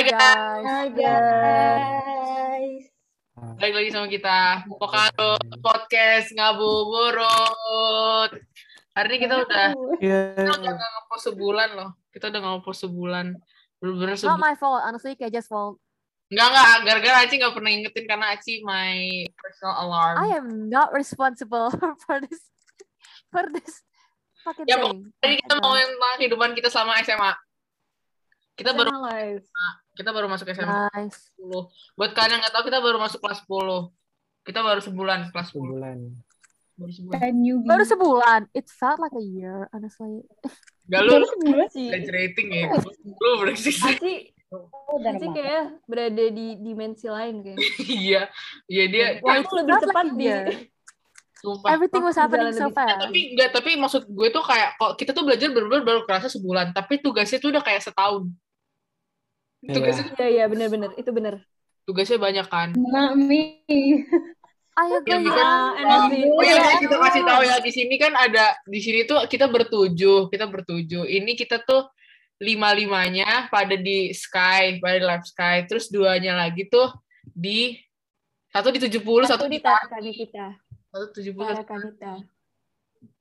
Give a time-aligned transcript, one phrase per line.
[0.00, 0.64] Hai guys.
[0.64, 2.84] Hai guys.
[3.60, 4.64] Balik lagi sama kita.
[4.80, 8.32] Pokaro Podcast Ngabuburut.
[8.96, 12.00] Hari ini kita udah kita udah nggak ngepost sebulan loh.
[12.16, 13.26] Kita udah nggak ngepost sebulan.
[13.76, 14.40] Bener-bener Not sebulan.
[14.40, 15.76] my fault, honestly, kayak just fault.
[16.32, 16.76] Enggak, enggak.
[16.88, 20.16] Gara-gara Aci nggak pernah ingetin karena Aci my personal alarm.
[20.16, 21.76] I am not responsible
[22.08, 22.40] for this
[23.28, 23.84] for this
[24.48, 25.12] fucking Ya, thing.
[25.20, 27.49] Jadi kita mau yang tentang kehidupan kita selama SMA.
[28.60, 29.40] Kita baru live.
[29.90, 31.32] kita baru masuk SMA Nice.
[31.36, 31.48] 10.
[31.94, 33.88] Buat kalian yang nggak tahu kita baru masuk kelas 10.
[34.40, 35.56] Kita baru sebulan kelas 10.
[35.56, 35.98] sebulan.
[36.76, 37.20] Baru sebulan.
[37.62, 38.40] Baru sebulan.
[38.52, 40.24] It felt like a year, honestly.
[40.86, 41.88] Gak lu Baru sebulan sih.
[42.50, 42.68] ya.
[43.16, 44.14] Lu bereksik Aci,
[44.50, 47.58] Oh, kayak berada di dimensi lain kayak.
[47.86, 48.22] Iya.
[48.66, 50.44] Iya dia dia Waktu lebih cepat like a di year.
[51.38, 51.68] sumpah.
[51.70, 52.98] Everything was happening jalan so Ya, fast.
[53.00, 56.74] tapi enggak tapi maksud gue tuh kayak kok kita tuh belajar bener-bener baru kerasa sebulan
[56.74, 58.26] tapi tugasnya tuh udah kayak setahun.
[59.62, 61.34] Tugasnya Iya iya benar-benar itu benar.
[61.84, 63.60] tugasnya banyak kan Mami.
[63.68, 65.18] I Ya.
[65.20, 66.24] Ah, sih.
[66.24, 66.56] oh Iya.
[66.56, 70.46] ya kita kasih tahu ya di sini kan ada di sini tuh kita bertujuh kita
[70.48, 71.84] bertujuh ini kita tuh
[72.40, 76.88] lima limanya pada di sky pada di live sky terus duanya lagi tuh
[77.28, 77.76] di
[78.48, 79.60] satu di 70 satu, Satu di
[80.16, 80.46] kita.
[80.88, 82.12] satu 70 satu Tarakanita.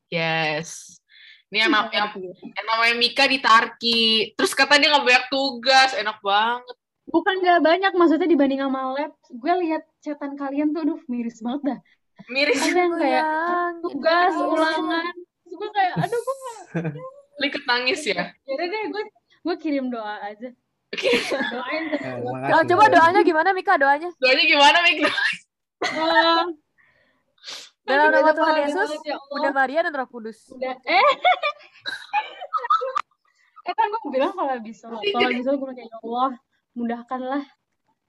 [0.07, 0.98] yes
[1.49, 2.07] ini yang, yang,
[2.39, 6.77] yang namanya Mika di Tarki terus kata dia nggak banyak tugas enak banget
[7.09, 9.11] Bukan gak banyak, maksudnya dibanding sama lab.
[9.33, 11.79] Gue lihat chatan kalian tuh, aduh miris banget dah.
[12.29, 13.25] miris Ada yang kayak
[13.81, 14.53] tugas, Indonesia.
[14.53, 15.05] ulangan.
[15.17, 16.59] Terus gue kayak, aduh gue gak...
[17.39, 19.03] Liket nangis ya Yaudah deh, gue
[19.39, 20.51] gue kirim doa aja.
[20.93, 21.09] Oke.
[21.33, 22.53] Doain Eh.
[22.53, 23.73] Oh, coba doanya gimana, Mika?
[23.79, 24.09] Doanya.
[24.21, 24.97] Doanya gimana, Mik?
[27.89, 29.17] Dalam nama Tuhan Yesus, ya.
[29.25, 30.45] Bunda Maria dan Roh Kudus.
[30.49, 31.01] udah eh
[33.65, 36.31] eh kan gue bilang kalau bisa kalau bisa gue kayak "Ya Allah
[36.73, 37.43] mudahkanlah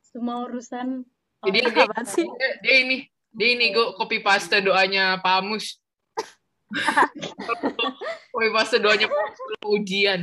[0.03, 1.05] semua urusan
[1.41, 2.28] Jadi Oh, dia, Apaan sih?
[2.28, 2.97] dia, dia ini,
[3.33, 5.81] dia ini gue copy paste doanya Pak Amus.
[8.31, 10.21] copy paste doanya Pak Amus sebelum ujian.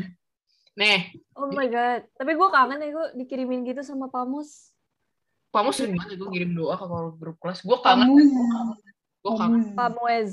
[0.78, 2.06] Nih, Oh my god.
[2.14, 4.74] Tapi gue kangen ya gue dikirimin gitu sama Pamus.
[5.50, 7.62] Pak Amus sering banget gue ngirim doa ke kalau grup kelas.
[7.62, 8.74] Gue kangen, kamu
[9.28, 10.32] gue kangen Pamuez.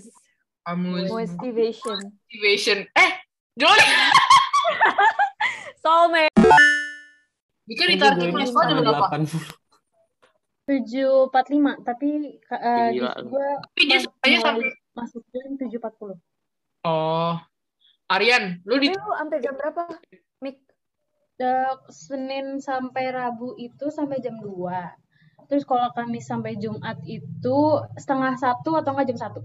[0.65, 1.99] Amus Motivation.
[2.00, 2.78] motivation.
[2.94, 3.10] Eh,
[3.53, 3.84] Joli,
[5.84, 6.32] Soulmate.
[7.66, 9.06] Mika ditarik sekolah jam berapa?
[9.12, 9.62] 80.
[10.65, 13.12] tujuh empat lima tapi uh, Gila.
[13.21, 14.69] gue Tapi dia semuanya sampai.
[14.97, 16.16] masuk jam tujuh empat puluh
[16.81, 17.37] Oh,
[18.09, 19.84] Aryan, lu di lu sampai jam berapa?
[20.41, 20.56] Mik.
[21.93, 25.03] Senin sampai Rabu itu sampai jam 2
[25.47, 27.59] terus kalau Kamis sampai Jumat itu
[27.94, 29.41] setengah satu atau enggak jam satu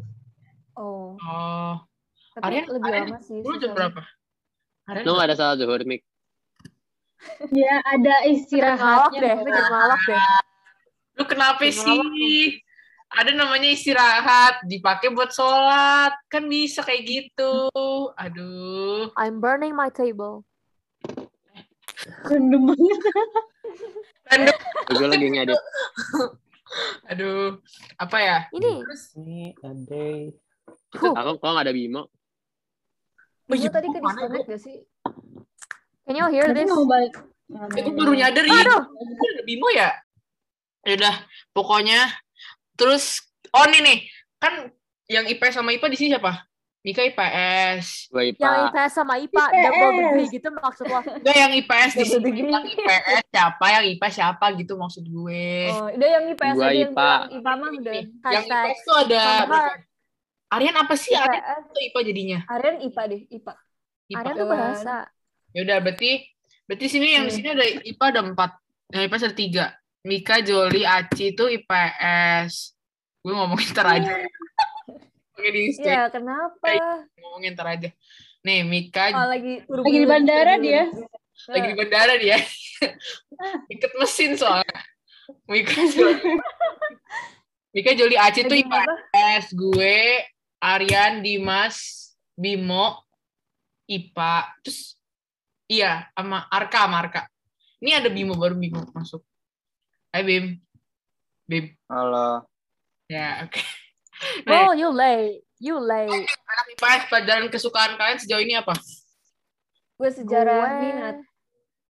[0.80, 1.20] Oh.
[1.20, 1.76] Oh,
[2.40, 3.44] Tapi Aryan- lebih Aryan, lama sih.
[3.44, 4.00] lu jam berapa?
[4.88, 6.08] Aryan, Lu ada salah zuhur, Mik?
[7.52, 10.24] ya ada istirahatnya deh, jadi malak deh.
[11.20, 12.64] Lu kenapa Kenapa sih?
[13.12, 16.16] Ada namanya istirahat, dipakai buat sholat.
[16.32, 17.68] Kan bisa kayak gitu.
[18.16, 19.12] Aduh.
[19.20, 20.48] I'm burning my table.
[22.24, 23.00] random banget
[24.30, 24.57] Random.
[24.90, 25.59] Gue lagi ngedit.
[27.09, 27.57] Aduh.
[27.97, 28.38] Apa ya?
[28.53, 28.72] Ini,
[29.18, 30.03] Ini ada
[30.94, 32.09] Aku kok gak ada Bimo?
[33.50, 34.78] Oh, Ibu iya, tadi ke disconnect gak sih?
[36.06, 36.69] can you hear Tapi this?
[36.74, 37.13] mau balik
[37.78, 38.62] Itu baru nyadar ya.
[38.66, 38.81] Aduh.
[38.90, 39.90] Itu ada Bimo ya?
[40.85, 41.16] Ya udah,
[41.53, 42.09] pokoknya
[42.79, 43.22] terus
[43.52, 43.97] oh nih nih,
[44.40, 44.72] kan
[45.12, 46.49] yang IPS sama IPA di sini siapa?
[46.79, 48.07] Mika IPS.
[48.07, 48.51] Yang IPA.
[48.72, 51.00] IPS sama IPA, double degree gitu maksud lo.
[51.03, 52.29] Enggak yang IPS di sini.
[52.47, 53.66] Yang IPS siapa?
[53.69, 55.45] Yang IPA siapa gitu maksud gue.
[55.69, 57.09] Oh, udah yang IPS Gua aja yang IPA.
[57.12, 57.94] bilang IPA mah udah.
[58.31, 59.59] yang IPS tuh ada Sama.
[60.50, 61.13] Aryan apa sih?
[61.13, 61.59] Aryan IPS.
[61.62, 62.40] atau IPA jadinya?
[62.47, 63.53] Aryan IPA deh, IPA.
[64.07, 64.17] IPA.
[64.17, 64.96] Aryan tuh bahasa.
[65.50, 66.11] Ya udah berarti
[66.63, 67.38] berarti sini yang di Hmm.
[67.38, 68.51] sini ada IPA ada empat.
[68.90, 69.66] Yang IPS ada tiga.
[70.00, 72.72] Mika, Joli, Aci itu IPS.
[73.19, 74.16] Gue ngomongin ntar aja.
[75.40, 76.68] Oke di stage Iya, kenapa?
[77.16, 77.90] ngomongin ntar aja.
[78.44, 80.84] Nih Mika Oh, lagi lagi di bandara dia
[81.56, 82.38] lagi di bandara dia.
[83.72, 84.84] Iket mesin soalnya.
[85.47, 85.72] Mika.
[87.74, 88.56] Mika, Joli, Aci apa?
[88.59, 89.53] IPS.
[89.56, 90.26] Gue,
[90.59, 93.06] Aryan, Dimas, Bimo,
[93.88, 94.58] IPA.
[94.66, 95.00] Terus
[95.70, 97.22] iya sama Arka, sama Arka.
[97.80, 99.24] Ini ada Bimo baru Bimo masuk.
[100.12, 100.59] Hai Bim.
[101.47, 101.72] Bim.
[101.88, 102.44] Halo.
[103.08, 103.62] Ya, oke.
[103.64, 103.78] Nah,
[104.48, 105.42] Oh, you late.
[105.58, 106.12] You late.
[106.46, 108.72] anak IPS pelajaran kesukaan kalian sejauh ini apa?
[109.96, 111.18] Gue sejarah Gue- minat.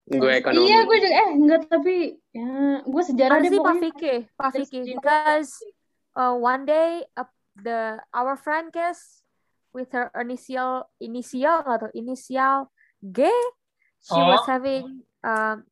[0.08, 0.66] Gue ekonomi.
[0.66, 1.96] iya gue juga eh enggak tapi
[2.32, 2.48] ya
[2.80, 5.52] gue sejarah deh Honestly, Pak dia- because
[6.14, 9.20] uh, one day uh, the our friend Kes
[9.70, 12.72] with her initial initial atau initial
[13.04, 13.28] G,
[14.00, 14.48] she was Oh.
[14.48, 15.68] having um,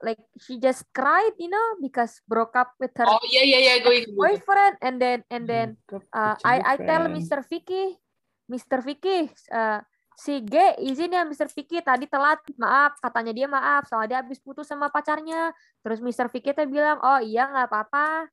[0.00, 3.74] like she just cried, you know, because broke up with her Oh iya iya iya
[3.80, 4.14] gue ingat.
[4.14, 7.06] boyfriend and then and then Breakup uh, I I tell.
[7.06, 7.42] Mr.
[7.42, 7.98] Vicky,
[8.46, 8.78] Mr.
[8.80, 9.82] Vicky, uh,
[10.14, 11.46] si G izin ya Mr.
[11.48, 15.50] Vicky tadi telat, maaf katanya dia maaf soalnya dia habis putus sama pacarnya.
[15.80, 16.26] Terus Mr.
[16.28, 18.26] Vicky teh bilang, oh iya nggak apa-apa,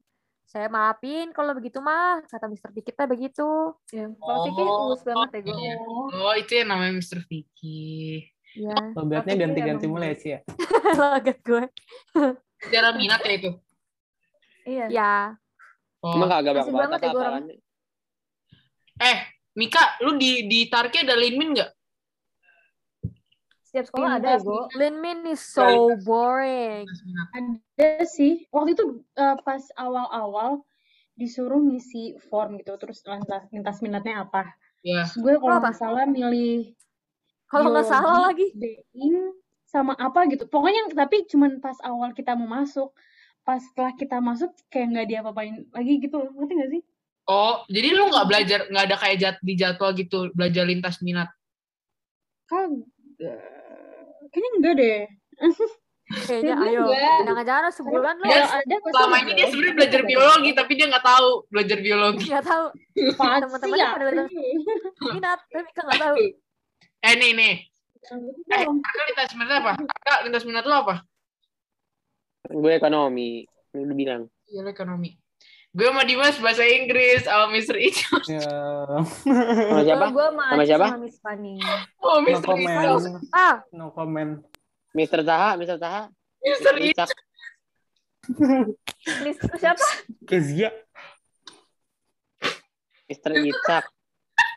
[0.46, 2.70] saya maafin kalau begitu mah kata Mr.
[2.70, 3.74] Vicky teh begitu.
[3.90, 5.56] Ya, kalau Vicky Oh, tulus banget ya gue.
[5.58, 5.74] iya.
[6.14, 7.22] Oh itu yang namanya Mr.
[7.26, 8.30] Vicky.
[8.56, 10.40] Ya, Logatnya ganti-ganti mulai sih ya.
[11.02, 11.64] logat gue.
[12.64, 13.52] Secara minat ya itu.
[14.66, 14.86] Iya.
[14.90, 15.14] Ya,
[16.06, 16.14] Oh.
[16.22, 17.44] Emang kagak Asik banget ya apaan.
[19.02, 19.18] Eh,
[19.58, 21.72] Mika, lu di di Tarki ada Linmin nggak?
[23.66, 24.64] Setiap sekolah ada ya gue.
[24.78, 26.86] Lin Min is so boring.
[27.34, 28.46] Ada sih.
[28.54, 30.62] Waktu itu eh, pas awal-awal
[31.18, 34.46] disuruh ngisi form gitu, terus lintas, lintas minatnya apa.
[34.86, 35.10] Ya.
[35.10, 36.78] Terus gue kalau nggak salah milih
[37.50, 38.50] Kalau nggak salah lagi.
[38.58, 39.34] BIM,
[39.66, 40.48] sama apa gitu.
[40.50, 42.94] Pokoknya tapi cuman pas awal kita mau masuk.
[43.46, 46.18] Pas setelah kita masuk kayak nggak diapa-apain lagi gitu.
[46.34, 46.82] Ngerti nggak sih?
[47.26, 51.26] Oh, jadi lu nggak belajar, nggak ada kayak jat, di jadwal gitu, belajar lintas minat.
[52.46, 52.86] Kagak.
[54.30, 55.00] Kayaknya enggak deh.
[56.06, 57.18] Kayaknya ayo, enggak.
[57.26, 61.06] jangan-jangan sebulan lu Ya, Kalau ada Selama ini dia sebenarnya belajar biologi, tapi dia nggak
[61.10, 62.26] tahu belajar biologi.
[62.30, 64.46] nggak tahu teman-temannya sih, pada Apri?
[65.18, 66.16] minat, tapi kan nggak tahu.
[67.06, 67.54] Eh, nih, nih.
[68.50, 68.66] Eh.
[68.66, 69.72] Arka lintas minat apa?
[69.78, 70.96] Arka lintas minat lu apa?
[72.46, 73.46] Gue ekonomi.
[73.74, 74.26] Lu bilang.
[74.50, 75.18] Iya, lu ekonomi.
[75.76, 77.76] Gue sama Dimas bahasa Inggris, sama Mr.
[77.76, 78.16] Ijo.
[78.32, 78.48] Ya,
[79.04, 80.06] Sama siapa?
[80.08, 80.88] Gue sama siapa?
[80.88, 81.60] sama Miss Fanny.
[82.00, 82.40] Oh, no Mr.
[82.40, 82.48] Ijo.
[82.48, 83.20] comment.
[83.36, 84.32] Ah, No comment.
[84.96, 86.08] Mister Taha, Mister Taha.
[86.40, 86.74] Mr.
[86.80, 87.06] Ijo.
[89.28, 89.86] Miss siapa?
[90.24, 90.72] Kezia.
[93.06, 93.86] Mister Icak.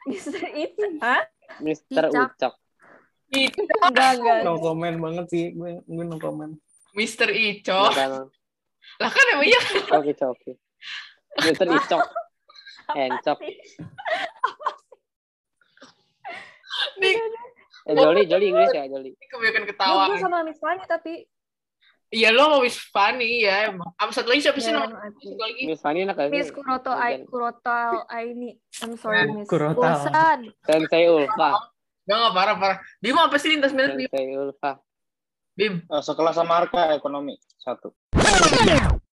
[0.08, 0.72] Mister It.
[1.04, 1.20] Hah?
[1.60, 2.32] Mister Icak.
[2.36, 2.54] Ucak.
[3.88, 4.40] Enggak, enggak.
[4.44, 5.44] No comment banget sih.
[5.52, 6.52] Gue, gue no comment.
[6.96, 7.28] Mr.
[7.30, 7.92] Ico.
[7.92, 8.26] Kenapa emang?
[8.98, 9.60] Lah kan emangnya
[10.00, 10.52] Oke, oke.
[11.44, 12.02] Mister Icok.
[12.96, 13.38] Encok.
[16.98, 17.14] nih
[17.88, 19.16] Eh, Joli, Joli Inggris ya, Joli.
[19.16, 20.12] kebanyakan ketawa.
[20.12, 21.24] Gue sama Miss Fanny tapi
[22.08, 23.92] Iya lo mau Miss Fanny ya emang.
[24.00, 25.12] Apa satu lagi siapa sih ya, namanya?
[25.12, 25.62] Satu lagi.
[25.68, 26.48] Miss Fanny enak gak Miss?
[26.48, 28.56] Kuroto Ai Kuroto Aini.
[28.80, 29.44] I'm sorry, Miss.
[29.44, 29.76] Kurotal.
[29.76, 30.40] bosan.
[30.64, 31.68] Sensei Ulfa.
[32.08, 32.78] Gak nggak parah parah.
[33.04, 34.08] Bim apa sih lintas minat Bim?
[34.08, 34.80] Sensei Ulfa.
[35.52, 35.84] Bim.
[35.84, 37.92] Eh, sekelas sama Arka ekonomi satu.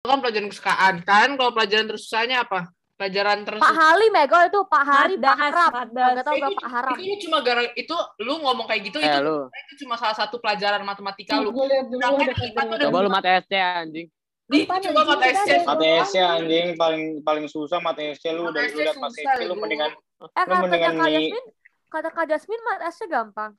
[0.05, 1.35] Kan pelajaran kesukaan kan?
[1.35, 2.70] Kalau pelajaran tersusahnya apa?
[2.94, 3.58] Pelajaran terus.
[3.58, 5.73] Pak Halim ya, itu Pak Hari, Pak Harap.
[5.91, 6.94] Nggak tahu Pak Haram.
[7.02, 9.50] itu cuma gara itu lu ngomong kayak gitu Eh, itu lu.
[9.50, 11.50] itu cuma salah satu pelajaran matematika lu.
[11.50, 14.06] Sedangkan IPA tuh ada Coba lu mata SC anjing.
[14.46, 15.50] Di coba mata Kita SC.
[15.67, 19.41] Mata SC anjing paling paling susah mata SC lu udah SC lu lihat mata SC
[19.43, 19.91] lu mendingan
[20.25, 21.49] Eh Lu mendingan Kak Jasmine,
[21.91, 23.52] kata Kak Jasmine matesnya gampang.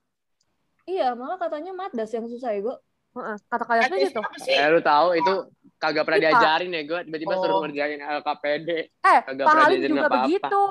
[0.86, 2.76] Iya, malah katanya Madas yang susah ya, gue.
[3.20, 4.22] Heeh, Kata Kak Jasmine gitu.
[4.48, 5.34] Eh, lu tahu itu
[5.86, 6.28] kagak pernah IPA.
[6.28, 7.40] diajarin ya gue tiba-tiba Oh.
[7.40, 8.70] suruh ngerjain LKPD.
[8.72, 10.24] Eh, Kagak Pak pernah Halim diajarin juga apa-apa.
[10.24, 10.64] begitu.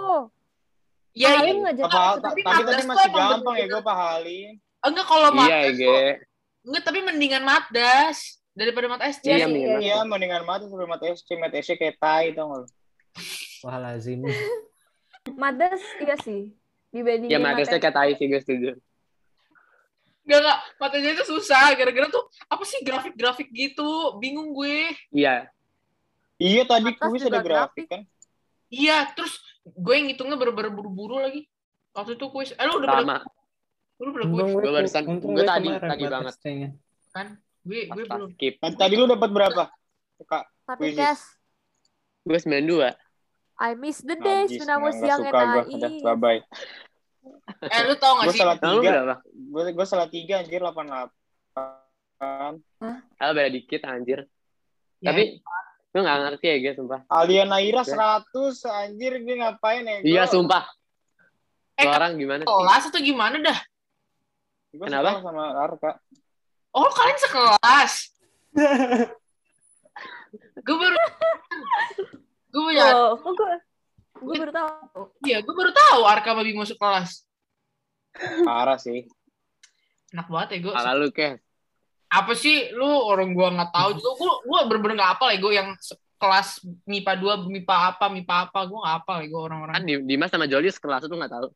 [1.14, 1.30] Ya, Pak iya.
[1.36, 4.50] Halim ngajar apa tapi tapi tadi masih gampang ya gue Pak Halim.
[4.80, 5.86] Enggak kalau Iya, Ge.
[5.86, 6.16] tuh-
[6.64, 8.18] enggak tapi mendingan Madas
[8.52, 9.24] daripada Mat SC.
[9.24, 9.78] Iya, sih, minimal.
[9.80, 12.66] Iya mendingan mati sebelum mata SC mata SC kayak tai lu?
[13.62, 14.20] Wah lazim.
[15.34, 16.52] Madas iya sih.
[16.90, 18.70] Dibandingin Ya Madasnya kayak tai sih gue setuju.
[20.24, 24.16] Enggak enggak, matanya itu susah gara-gara tuh apa sih grafik-grafik gitu.
[24.16, 24.88] Bingung gue.
[25.12, 25.52] Iya.
[26.34, 28.02] Iya tadi Atas kuis ada grafik kan.
[28.66, 31.44] Iya, terus gue yang ngitungnya bener-bener buru-buru lagi.
[31.92, 32.50] Waktu itu kuis.
[32.52, 33.16] Eh lu udah pada Sama.
[33.96, 36.34] lu udah kuis Gue barusan- gue tadi- tadi banget.
[37.12, 37.26] Kan?
[37.60, 38.28] Gue gue belum.
[38.34, 38.54] skip.
[38.58, 39.62] Tadi- Tadi lu dapat berapa?
[40.24, 41.20] Kak, Tapi Kes,
[42.24, 42.96] Gue 92.
[43.54, 45.78] I miss the days when I was young suka and gue.
[45.78, 46.00] Naive.
[46.02, 46.40] bye bye.
[47.62, 48.40] Eh lu tau gak Gue sih?
[48.40, 49.14] salah Nah, lu tiga.
[49.54, 51.14] Gue gue salah tiga anjir 88.
[53.22, 54.26] Ah, beda dikit anjir.
[54.98, 55.38] Ya, Tapi
[55.94, 57.00] lu gak ngerti ya guys, sumpah.
[57.06, 57.86] Alia Naira.
[57.86, 58.26] 100
[58.66, 60.02] anjir dia ngapain ya?
[60.02, 60.66] Iya, sumpah.
[61.78, 62.50] Eh, orang gimana sih?
[62.50, 63.58] kelas atau gimana dah?
[64.74, 65.22] Gue Kenapa?
[65.22, 65.90] sama Arka.
[66.74, 67.92] Oh kalian sekelas.
[70.54, 70.98] gue baru
[72.50, 73.54] gue punya Oh, gue
[74.22, 75.02] gue baru tahu.
[75.26, 77.26] iya gue baru tahu Arka sama Bimo masuk kelas
[78.46, 79.06] Parah sih.
[80.14, 81.42] Enak banget ya gue Salah lu, Kes.
[82.06, 85.52] apa sih lu orang gua nggak tahu juga gue gue bener-bener nggak apa ya gue
[85.52, 85.68] yang
[86.14, 86.48] kelas
[86.84, 90.30] MIPA 2 MIPA apa MIPA apa gue nggak apa ya gue orang-orang Kan Di- Dimas
[90.30, 91.48] sama Joli sekelas itu gak tahu.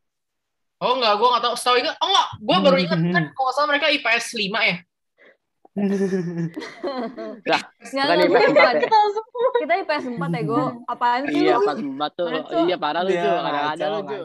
[0.79, 3.55] oh enggak gue nggak tahu setahu ingat oh enggak gue baru ingat kan kalau nggak
[3.55, 4.77] salah mereka IPS 5 ya
[7.39, 8.51] Nggak, Bukan nggak, IPS bukan.
[8.51, 8.81] 4 ya?
[8.83, 9.49] Kita semua.
[9.55, 10.65] Kita IPS 4 ya, gue.
[10.85, 12.27] Apaan sih Iya, pas empat tuh.
[12.27, 12.57] Ngaco.
[12.67, 13.31] Iya, parah lu, Dia Ju.
[13.31, 14.19] Ada-ada lu, Ju.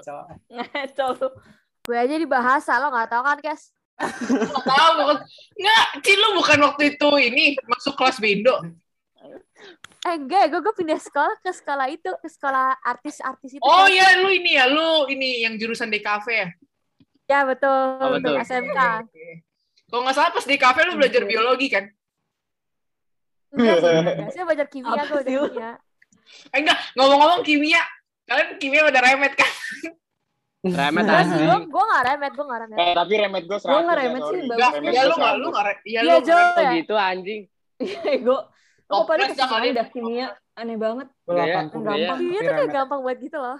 [0.49, 1.05] ngaco.
[1.13, 1.27] Lu.
[1.83, 3.61] Gue aja di bahasa lo nggak tahu kan Kes?
[3.95, 5.17] Nggak tahu bukan
[5.53, 8.57] nggak Cil lu bukan waktu itu ini masuk kelas Bendo
[10.03, 13.63] Eh enggak, gue gue pindah sekolah ke sekolah itu, ke sekolah artis-artis itu.
[13.63, 13.87] oh kan.
[13.87, 16.47] ya lu ini ya lu ini yang jurusan DKV ya
[17.23, 18.35] Ya betul, Oh, betul.
[18.35, 18.79] SMK.
[19.87, 21.87] kalau nggak salah pas DKV lu belajar biologi kan
[23.49, 24.29] Enggak sih, enggak.
[24.29, 25.45] Saya belajar kimia, gue sih lu?
[25.47, 25.71] kimia.
[26.49, 27.83] eh enggak ngomong-ngomong kimia
[28.23, 29.51] kalian kimia pada remet kan
[30.63, 32.77] Remet sih, gue gue gak remet, gue gak remet.
[32.79, 34.63] Eh, tapi remet gue 100 Gua nggak ya, remet sih, bagus.
[34.71, 35.43] Remet ya lu nggak 100.
[35.43, 36.11] lu nggak re- ya Iya, lu
[36.55, 36.69] ya.
[36.71, 37.41] gitu anjing.
[38.15, 38.37] Ego.
[38.83, 39.73] Kok Toples pada ya.
[39.73, 41.07] dah kimia aneh banget.
[41.21, 41.83] Gue Iya, 80 iya.
[41.83, 42.17] Gampang.
[42.17, 43.59] Kimia tuh kayak gampang banget gitu loh.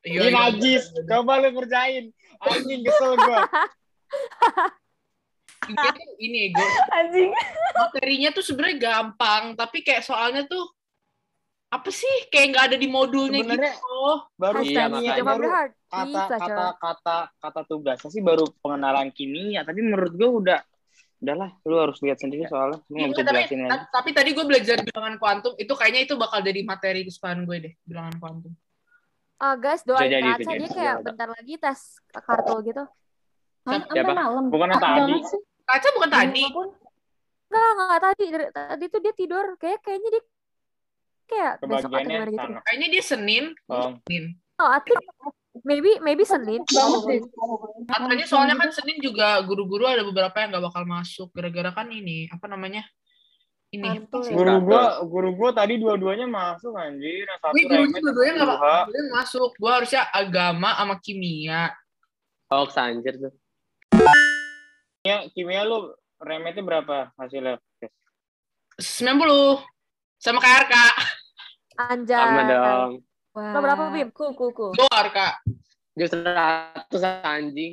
[0.00, 0.30] Iya, Ini iya.
[0.34, 0.82] najis.
[1.06, 2.04] Coba lu kerjain.
[2.40, 3.40] Anjing kesel gue.
[5.60, 6.64] Kimia tuh ini ego
[6.98, 7.30] Anjing.
[7.70, 10.66] materinya tuh sebenarnya gampang tapi kayak soalnya tuh
[11.70, 14.02] apa sih kayak nggak ada di modulnya Sebenarnya- gitu
[14.34, 15.12] Baru Iya, kimia, makanya.
[15.14, 15.48] Coba baru
[15.86, 20.58] kata kata kata kata tugasnya sih baru pengenalan kimia tapi menurut gue udah
[21.20, 24.10] udahlah lu harus lihat sendiri soalnya lu nggak Iya, bisa tapi, jelasin lagi ta- tapi
[24.10, 28.14] tadi gue belajar bilangan kuantum itu kayaknya itu bakal jadi materi kesukaan gue deh bilangan
[28.18, 28.52] kuantum
[29.36, 31.00] Ah guys, doain jadi, Kaca bisa dia kayak Iya.
[31.02, 31.80] bentar lagi tes
[32.12, 32.84] kartu gitu.
[33.62, 34.44] Hah, sampai malam.
[34.48, 35.14] bukannya Apa tadi
[35.64, 36.44] kaca bukan tadi.
[37.48, 38.24] Enggak, enggak tadi.
[38.52, 39.44] Tadi tuh dia tidur.
[39.56, 40.22] Kayak kayaknya dia
[41.30, 42.48] kayak besok atau gimana gitu.
[42.66, 43.44] kayaknya dia senin.
[43.70, 43.94] Oh.
[44.04, 44.24] senin.
[44.60, 45.00] Oh, I think
[45.64, 46.62] maybe maybe Senin.
[47.88, 51.28] katanya soalnya kan senin juga guru-guru ada beberapa yang nggak bakal masuk.
[51.32, 52.84] Gara-gara kan ini apa namanya?
[53.70, 54.02] Ini.
[54.02, 54.34] Mantul ya.
[54.34, 57.24] guru gua guru gua tadi dua-duanya masuk anjir.
[57.24, 58.60] Yang satu Wih, gurunya remet dua-duanya nggak
[59.14, 59.50] masuk.
[59.56, 61.72] Gue harusnya agama sama kimia.
[62.50, 63.32] Hoax anjir tuh.
[65.00, 67.56] kimia kimia lu remetnya berapa hasilnya?
[68.80, 69.60] 90
[70.20, 70.74] sama kayak RK
[71.86, 72.18] Anjay.
[72.18, 72.90] Sama dong.
[73.30, 73.52] Wah.
[73.54, 74.08] Lo berapa, Bim?
[74.10, 74.72] Cool, cool, cool.
[74.72, 75.18] gue RK
[75.92, 76.90] Dia 100
[77.24, 77.72] anjing.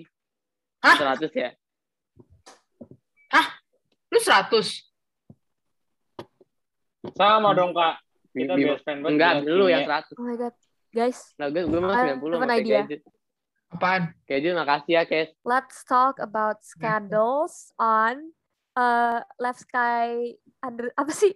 [0.79, 0.97] Hah?
[1.17, 1.49] 100 ya.
[4.07, 4.87] lu 100
[7.11, 7.99] sama dong kak
[8.31, 9.73] kita Bim- best friend banget Enggak, lu kimia.
[9.73, 10.15] yang 100.
[10.15, 10.55] Oh my god.
[10.87, 12.79] Guys, Nah, gue gue mau I 90 have sama an kayak idea.
[13.67, 15.29] apaan Gadget makasih ya, Kes.
[15.43, 18.31] let's talk about scandals on
[18.73, 21.35] uh, Left Sky under apa sih?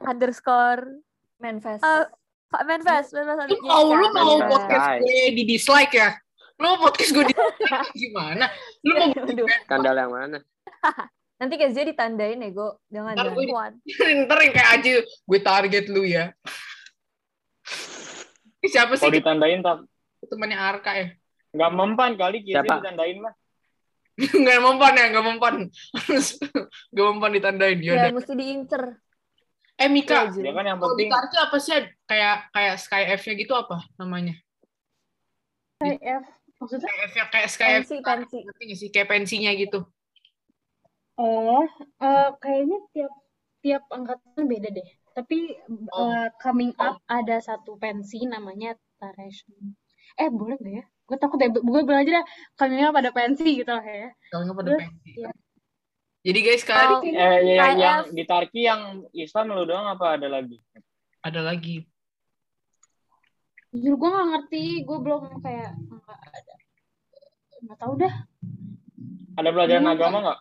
[0.00, 1.02] Underscore
[1.44, 1.82] Manfest.
[1.82, 2.08] uh,
[2.48, 4.48] Pak Manfest, Manfest lu mau lu mau Manfest.
[4.48, 6.10] podcast gue di dislike ya
[6.54, 8.46] lu mau podcast gue di dislike gimana
[8.80, 9.12] lu mau.
[9.62, 10.38] Skandal yang mana?
[11.34, 12.78] Nanti Kezia ditandain ego.
[12.88, 13.36] Jangan Ntar jangan.
[13.36, 16.30] gue- ntar yang kayak aja gue target lu ya
[18.64, 19.84] siapa sih kalau ditandain tak
[20.24, 21.06] temannya Arka ya
[21.52, 22.80] nggak mempan kali kita Siapa?
[22.80, 23.34] ditandain mah
[24.16, 25.54] nggak mempan ya nggak mempan
[26.90, 28.82] nggak mempan ditandain ya Ya, mesti diincer.
[29.74, 31.74] Eh Mika ya kan yang penting kartu apa sih
[32.06, 34.34] kayak kayak Sky F-nya gitu apa namanya?
[35.82, 36.22] IF
[36.62, 36.86] maksudnya?
[36.86, 38.36] Sky F-nya kayak Sky F Pensi, pensi.
[38.46, 38.88] ngerti nggak sih?
[38.94, 39.78] Kayak pensinya gitu.
[41.18, 41.62] Oh
[42.02, 43.12] eh, kayaknya tiap
[43.62, 44.88] tiap angkatan beda deh.
[45.14, 45.38] Tapi
[45.94, 46.10] Oh.
[46.10, 49.46] eh, coming up ada satu pensi namanya Taresh
[50.18, 50.84] eh boleh nggak ya?
[51.04, 52.26] Gue takut ya gue bilang aja dah
[52.56, 54.08] coming up ada pensi gitu lah ya.
[54.30, 55.10] Nggak pada Terus, pensi.
[55.18, 55.30] iya.
[56.24, 57.00] Jadi guys kali Oh.
[57.04, 60.56] eh ya, yang, yang di Tarki yang Islam lu doang apa ada lagi?
[61.20, 61.84] Ada lagi.
[63.76, 64.64] Jujur gue nggak ngerti.
[64.88, 66.54] Gue belum kayak nggak ada.
[67.60, 68.14] Nggak tahu dah.
[69.34, 70.38] Ada pelajaran Belum, agama nggak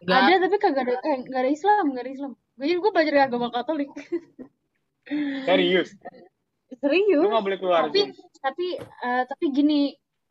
[0.00, 0.20] nggak?
[0.24, 2.32] Ada tapi kagak ada eh nggak ada Islam nggak ada Islam.
[2.56, 3.90] Gue jadi gue belajar agama Katolik.
[5.46, 5.94] Serius?
[6.70, 9.90] Lu serius nggak boleh keluar tapi tapi eh, tapi gini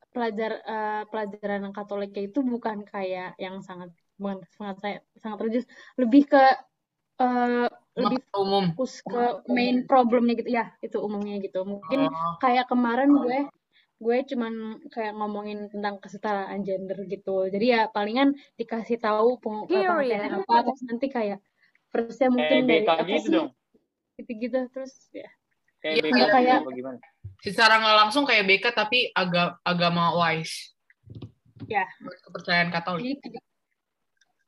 [0.10, 6.28] pelajar eh, pelajaran Katoliknya itu bukan kayak yang sangat bukan sangat saya sangat religius lebih
[6.28, 6.44] ke
[7.18, 8.72] eh, lebih umum.
[8.72, 10.50] fokus ke main problemnya gitu.
[10.50, 11.64] Ya itu umumnya gitu.
[11.64, 12.36] Mungkin Oh.
[12.38, 13.40] kayak kemarin gue
[14.00, 14.54] gue cuman
[14.88, 17.48] kayak ngomongin tentang kesetaraan gender gitu.
[17.48, 19.88] Jadi ya palingan dikasih tahu peng- Period.
[19.90, 21.40] pengertiannya apa terus nanti kayak
[21.90, 23.50] firstnya mungkin kayak dari apa gitu sih dong.
[24.16, 25.28] gitu-gitu terus ya.
[25.80, 27.00] Kayak Iya, BK kayak- gitu gimana?
[27.40, 30.76] Secara nggak langsung kayak BK tapi agak agama wise.
[31.68, 31.84] Ya.
[32.00, 33.20] kepercayaan Katolik.
[33.20, 33.40] Jadi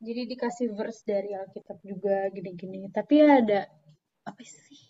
[0.01, 3.69] jadi dikasih verse dari Alkitab juga gini-gini tapi ada
[4.25, 4.81] apa sih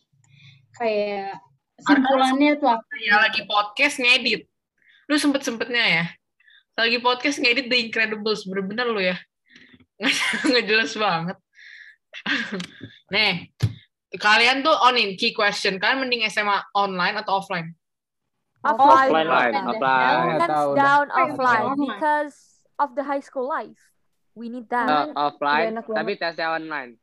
[0.79, 1.35] kayak
[1.83, 4.47] simpulannya tuh apa ya lagi podcast ngedit
[5.11, 6.05] lu sempet sempetnya ya
[6.79, 9.19] lagi podcast ngedit The Incredibles bener-bener lu ya
[10.47, 11.37] nggak jelas banget
[13.13, 13.51] nih
[14.15, 17.75] kalian tuh oh nih key question kalian mending SMA online atau offline
[18.61, 19.09] Offline.
[19.09, 19.65] Offline lah, Offline.
[19.73, 20.21] offline.
[20.21, 20.77] Hands tahu dah.
[20.77, 21.31] down Offline.
[21.33, 21.81] offline Offline.
[21.81, 22.35] because
[22.77, 23.90] of the high school life.
[24.37, 24.87] We need that.
[24.87, 26.95] Eh, offline, enak tapi tesnya online.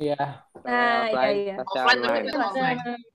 [0.00, 0.42] Iya.
[0.64, 1.54] Nah, iya, offline, iya.
[1.60, 2.78] tesnya offline tapi online.
[2.80, 3.12] online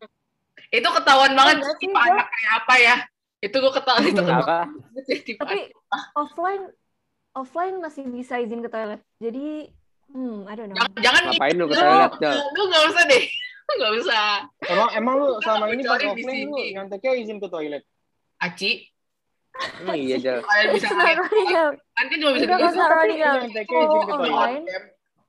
[0.70, 2.96] itu ketahuan banget sih, tipe anak kayak apa ya
[3.40, 5.60] itu gue ketahuan itu ketahuan ya Tapi
[6.14, 6.64] offline
[7.34, 9.00] offline masih bisa izin ke toilet.
[9.22, 9.70] Jadi,
[10.12, 10.76] hmm, I don't know.
[10.76, 11.84] Jangan, jangan Ngapain lu ke gitu.
[11.88, 12.12] toilet?
[12.58, 13.26] Lu nggak usah deh.
[13.70, 14.26] Nggak usah.
[14.66, 16.74] Emang emang lu selama ini pas offline lu sini.
[16.74, 17.84] nyonteknya izin ke toilet.
[18.42, 18.90] Aci,
[19.84, 20.44] Emang iya jalan.
[20.44, 20.88] Kalau bisa
[21.50, 21.66] ya.
[21.76, 23.32] kan cuma bisa di oh, gitu, ya.
[24.16, 24.64] online.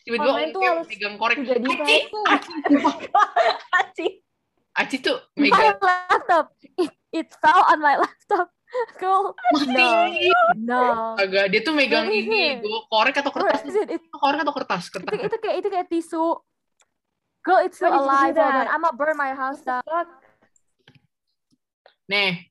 [0.00, 0.86] Tiba-tiba online tuh harus
[1.18, 1.36] korek.
[1.44, 1.68] Jadi
[3.74, 4.06] Aci.
[4.78, 6.54] Aci tuh My laptop.
[6.78, 8.48] It, it fell on my laptop.
[9.02, 9.34] Cool.
[9.66, 9.90] No.
[10.54, 10.82] no.
[11.18, 13.66] Agak dia tuh megang ini, korek atau kertas.
[14.14, 15.10] Korek atau kertas, kertas.
[15.10, 16.38] Itu, kayak itu kayak tisu.
[17.42, 18.36] Girl, it's still alive.
[18.38, 19.82] I'm gonna burn my house down.
[22.06, 22.49] Nih,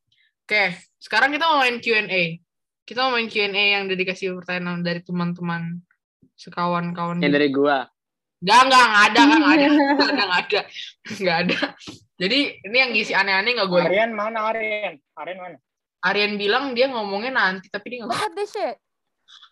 [0.50, 0.66] oke
[0.98, 2.42] sekarang kita mau main Q&A
[2.90, 5.86] kita mau main Q&A yang udah dikasih pertanyaan dari teman-teman
[6.34, 7.86] sekawan-kawan Yang dari gua.
[8.40, 10.62] Enggak, enggak, enggak ada, enggak ada, enggak ada, enggak ada,
[11.12, 11.60] enggak ada.
[12.20, 13.84] Jadi ini yang ngisi aneh-aneh enggak gue.
[13.94, 14.94] Aryan mana Aryan?
[15.14, 15.58] Aryan mana?
[16.00, 18.26] Aryan bilang dia ngomongnya nanti, tapi dia Look nggak.
[18.26, 18.76] at this shit.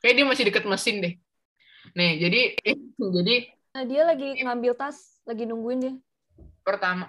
[0.02, 1.14] Kayak dia masih deket mesin deh.
[1.94, 2.42] Nih, jadi
[3.22, 3.36] jadi
[3.78, 5.94] Nah, dia lagi ngambil tas, lagi nungguin dia.
[6.68, 7.08] Pertama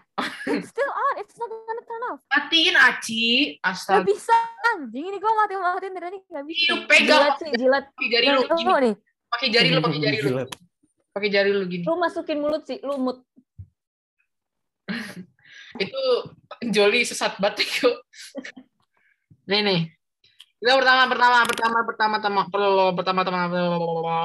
[0.49, 1.15] It's still on.
[1.21, 2.21] It's not gonna turn off.
[2.25, 4.01] matiin Aci, Gak astaga.
[4.01, 4.33] bisa
[4.73, 6.71] anjing ini gue mati matiin dari ini gak bisa.
[6.71, 7.85] Lu pegang Jilat sih, jilat.
[7.91, 8.95] pakai jari lu gini, nih.
[9.29, 10.49] pakai jari lu, pakai jari lu, Jilat.
[11.13, 11.85] pakai jari lu gini.
[11.85, 13.19] Lu masukin mulut sih, lu mut.
[15.85, 16.03] Itu
[16.65, 17.91] Joli sesat banget itu.
[19.51, 19.81] Nih nih.
[20.59, 24.17] Kita pertama pertama pertama pertama pertama pertama pertama pertama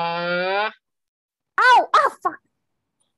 [1.53, 2.37] Ow, ah fuck.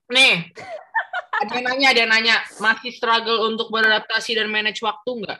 [0.07, 0.51] Nih,
[1.37, 5.39] ada yang nanya, ada yang nanya, masih struggle untuk beradaptasi dan manage waktu nggak?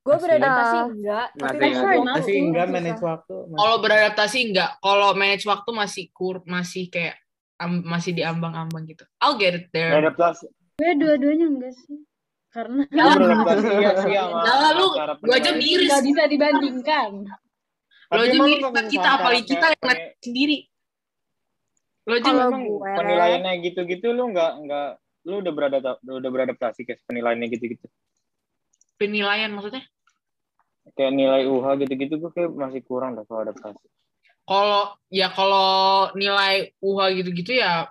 [0.00, 1.98] Gue beradaptasi enggak, tapi Masih, masih.
[2.06, 3.34] Masih enggak manage waktu.
[3.50, 4.70] Kalau beradaptasi nggak?
[4.78, 7.18] Kalau manage waktu masih kur, masih kayak
[7.58, 9.02] am- masih diambang-ambang gitu.
[9.18, 9.90] I'll get it there.
[9.90, 10.46] Beradaptasi.
[10.78, 11.98] Gue dua-duanya enggak sih.
[12.46, 12.96] Karena Lu
[13.82, 14.88] ya sih sama Jangan lu,
[15.20, 15.56] lu aja penilaian.
[15.58, 15.88] miris.
[15.90, 17.10] nggak bisa dibandingkan.
[17.26, 17.34] Lo
[18.08, 20.58] Tapi aja lu miris sama kita, apalagi kita yang sendiri.
[22.06, 24.88] Lo aja Kalau emang gue- penilaiannya gitu-gitu lu nggak nggak
[25.26, 27.86] lu udah beradaptasi udah beradaptasi ke penilaiannya gitu-gitu
[28.94, 29.82] penilaian maksudnya?
[30.94, 33.84] kayak nilai UH gitu-gitu gue kayak masih kurang dah kalau adaptasi
[34.46, 37.90] Kalau ya kalau nilai UH gitu-gitu ya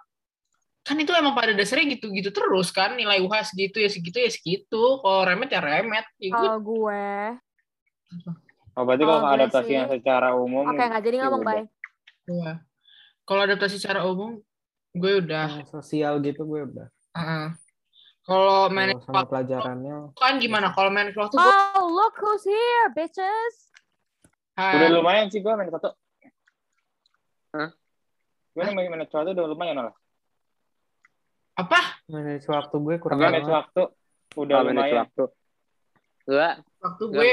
[0.81, 5.03] kan itu emang pada dasarnya gitu-gitu terus kan nilai UH segitu ya segitu ya segitu
[5.03, 6.39] kalau remet ya remet ya gitu.
[6.39, 7.03] Kalau gue,
[8.71, 11.65] oh berarti Kalau adaptasi sih- yang secara umum oke nggak jadi ngomong bye.
[12.25, 12.53] Iya.
[13.25, 14.37] Kalau adaptasi secara umum,
[14.93, 15.59] gue udah.
[15.65, 16.87] Yang sosial gitu gue udah.
[17.17, 17.47] Heeh.
[18.25, 20.73] Kalau Kalau manage sama waktu pelajarannya kan gimana?
[20.73, 23.69] Kalau manage waktu gue, Oh look who's here, bitches.
[24.57, 24.93] udah Hai.
[24.93, 25.91] lumayan sih gue main satu
[27.51, 27.69] Hah?
[28.55, 29.95] gue main main satu udah lumayan lah
[31.59, 31.99] apa?
[32.07, 33.57] manage waktu gue kurang gue manage banget.
[33.59, 33.81] waktu
[34.39, 35.23] udah manage lumayan waktu.
[36.25, 36.49] Gua,
[36.81, 37.29] Waktu gue,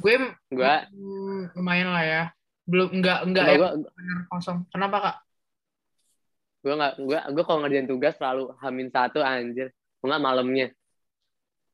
[0.00, 0.14] gue
[0.48, 2.22] Gua, hmm, lumayan lah ya.
[2.66, 4.66] Belum enggak enggak ya bener kosong.
[4.74, 5.16] Kenapa kak?
[6.66, 9.70] gua nggak, gua, gua kalau ngerjain tugas selalu hamin satu anjir.
[10.02, 10.68] Enggak malamnya.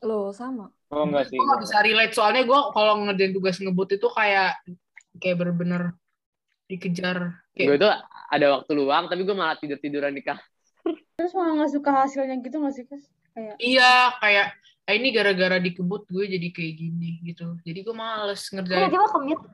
[0.05, 0.69] Lo sama.
[0.93, 4.61] oh enggak sih Gue nggak bisa relate soalnya gue kalau ngerjain tugas ngebut itu kayak
[5.17, 5.97] kayak bener-bener
[6.69, 7.41] dikejar.
[7.57, 7.93] Gue Kayak, tuh
[8.33, 10.45] ada waktu luang, tapi gue malah tidur tiduran di kamar.
[11.17, 13.05] Terus malah nggak suka hasilnya gitu nggak sih, Kas?
[13.33, 14.47] Kayak iya kayak
[14.85, 17.57] eh, ini gara-gara dikebut gue jadi kayak gini gitu.
[17.65, 18.89] Jadi gue males ngerjain.
[18.89, 19.45] Tiba-tiba commute.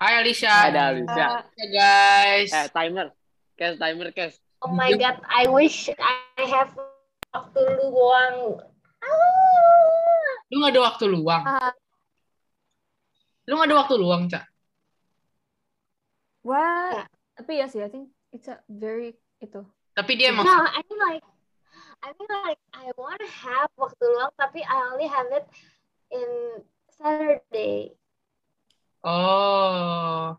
[0.00, 0.48] Hai Alicia.
[0.48, 1.44] Ada Alicia.
[1.60, 2.48] Ya guys.
[2.56, 3.12] Eh, timer.
[3.52, 4.40] Kes, timer, kes.
[4.64, 6.72] Oh my god, I wish I have
[7.36, 8.64] waktu luang.
[10.48, 11.44] Lu gak ada waktu luang.
[11.44, 11.76] Ah.
[13.44, 14.48] Lu gak ada waktu luang, Cak.
[16.48, 17.04] Wah,
[17.36, 19.60] tapi ya sih, I think it's a very itu.
[19.92, 21.24] Tapi dia emang No, I mean like,
[22.00, 25.44] I mean like, I want to have waktu luang, tapi I only have it
[26.08, 27.99] in Saturday.
[29.06, 30.36] Oh.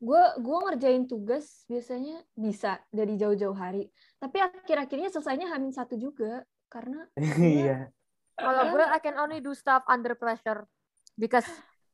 [0.00, 3.86] Gue gua ngerjain tugas biasanya bisa dari jauh-jauh hari.
[4.16, 6.42] Tapi akhir-akhirnya selesainya hamin satu juga.
[6.72, 7.06] Karena
[7.38, 7.90] Iya.
[8.40, 10.64] Kalau gue, I can only do stuff under pressure
[11.12, 11.44] because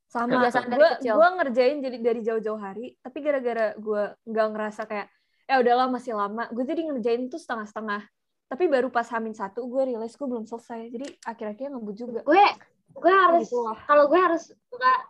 [0.07, 5.11] sama gue gue ngerjain jadi dari jauh-jauh hari tapi gara-gara gue nggak ngerasa kayak
[5.51, 8.07] ya udahlah masih lama gue jadi ngerjain tuh setengah-setengah
[8.47, 12.47] tapi baru pas hamin satu gue realize gue belum selesai jadi akhir-akhirnya ngebut juga Gue,
[12.95, 13.59] gue harus, Gitu
[13.91, 15.01] kalau gue harus nggak,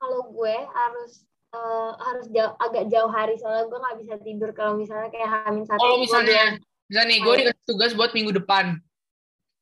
[0.00, 1.12] kalau gue harus
[1.52, 5.68] eh, harus jauh, agak jauh hari soalnya gue nggak bisa tidur kalau misalnya kayak hamin
[5.68, 5.76] satu.
[5.76, 6.56] Kalau gue misalnya,
[6.88, 8.80] misalnya nih, gue dikasih tugas buat minggu depan.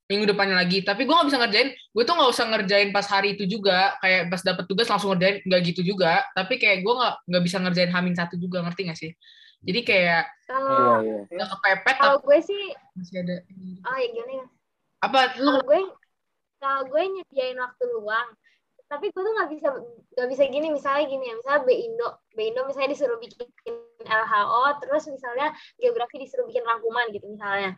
[0.09, 0.81] Minggu depannya lagi.
[0.81, 3.93] Tapi gue gak bisa ngerjain, gue tuh gak usah ngerjain pas hari itu juga.
[4.01, 6.25] Kayak pas dapet tugas langsung ngerjain, gak gitu juga.
[6.33, 9.13] Tapi kayak gue gak, nggak bisa ngerjain hamin satu juga, ngerti gak sih?
[9.69, 12.63] Jadi kayak iya Kalau iya gak kepepet, kalau gue sih,
[12.97, 13.37] masih ada.
[13.85, 14.33] oh ya gimana?
[14.33, 14.47] ya?
[15.05, 15.81] Apa, lu Kalau gue,
[16.57, 18.29] kalau gue nyediain waktu luang,
[18.89, 19.69] tapi gue tuh nggak bisa
[20.17, 23.45] nggak bisa gini misalnya gini ya misalnya B Indo B Indo misalnya disuruh bikin
[24.01, 27.77] LHO terus misalnya geografi disuruh bikin rangkuman gitu misalnya.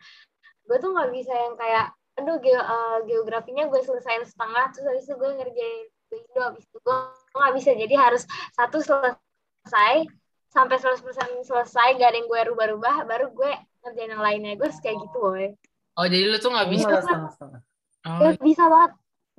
[0.63, 5.03] Gue tuh nggak bisa yang kayak aduh ge eh, geografinya gue selesaiin setengah terus habis
[5.03, 6.97] itu gue ngerjain B Indo habis itu gue
[7.35, 7.69] nggak bisa.
[7.75, 8.23] Jadi harus
[8.55, 10.07] satu selesai
[10.51, 13.51] sampai 100% selesai gak ada yang gue rubah-rubah baru gue
[13.83, 14.55] ngerjain yang lainnya.
[14.55, 15.51] Gue harus kayak gitu boy
[15.99, 16.87] Oh, jadi lu tuh nggak bisa.
[16.87, 17.61] Enggak setengah-setengah.
[18.07, 18.91] Oh, Ya, bisa banget.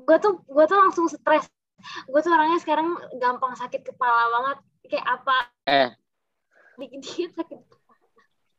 [0.04, 1.48] Gue tuh gue tuh langsung stres
[2.04, 5.90] gue tuh orangnya sekarang gampang sakit kepala banget kayak apa Eh,
[6.76, 7.60] dikit-dikit sakit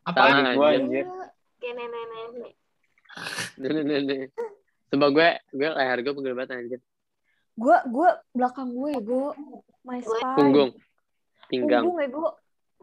[0.03, 0.19] apa?
[0.21, 0.51] Sama.
[0.53, 1.05] Gue anjir.
[1.57, 2.53] kayak nenek-nenek nih.
[4.89, 6.79] Coba gue, gue leher gue pegel banget anjir.
[7.53, 9.27] Gue gue belakang gue gue
[9.83, 10.35] my spine.
[10.35, 10.69] Punggung,
[11.47, 11.83] pinggang.
[11.85, 12.29] Punggung ya gue.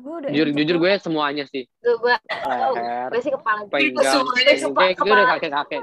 [0.01, 1.69] Gue udah Jujur, jujur gue semuanya sih.
[1.85, 2.15] gue gue
[2.49, 4.25] Leher, gue sih kepala gue pinggang.
[4.73, 5.83] Kayak gue udah kakek-kakek.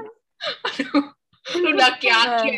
[1.56, 2.52] Lu udah aki-aki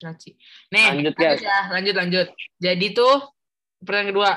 [0.00, 0.32] Caci.
[0.72, 2.28] Nih, Lanjut, ya, lanjut lanjut.
[2.56, 3.36] Jadi tuh
[3.84, 4.30] pertanyaan kedua.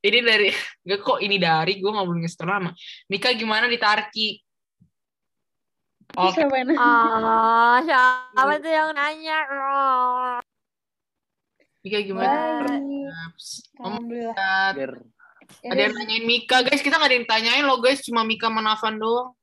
[0.00, 0.48] Ini dari
[0.88, 2.72] gak kok ini dari gue nggak boleh ngestor lama.
[3.12, 4.40] Mika gimana di Tarki?
[6.16, 6.74] Yang nanya?
[6.80, 9.38] Ah, siapa tuh yang nanya?
[9.52, 10.40] Oh.
[11.84, 12.64] Mika gimana?
[13.84, 14.34] Alhamdulillah.
[15.60, 16.80] Ada yang nanyain Mika, guys.
[16.80, 18.00] Kita nggak ada yang tanyain loh, guys.
[18.00, 19.36] Cuma Mika sama Nafan doang.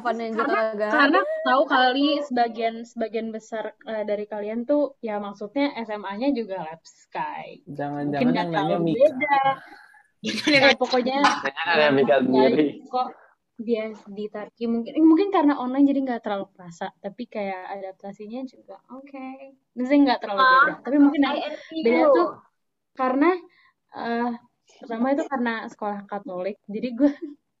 [0.00, 0.90] Agak.
[0.90, 6.82] Karena tahu kali sebagian sebagian besar eh, dari kalian tuh ya maksudnya SMA-nya juga Lab
[6.82, 7.62] Sky.
[7.62, 8.98] Mungkin Jangan-jangan yang nanya Mika.
[8.98, 9.38] beda.
[10.24, 11.20] Ya, pokoknya
[11.68, 12.80] ada Mika sendiri.
[12.88, 13.12] kok
[13.54, 18.82] dia di Turki mungkin mungkin karena online jadi nggak terlalu kerasa tapi kayak adaptasinya juga
[18.90, 21.22] oke maksudnya nggak terlalu Ah, beda tapi mungkin
[21.86, 22.28] beda tuh
[22.98, 23.30] karena
[23.94, 24.32] eh
[24.82, 27.12] pertama itu karena sekolah Katolik jadi gue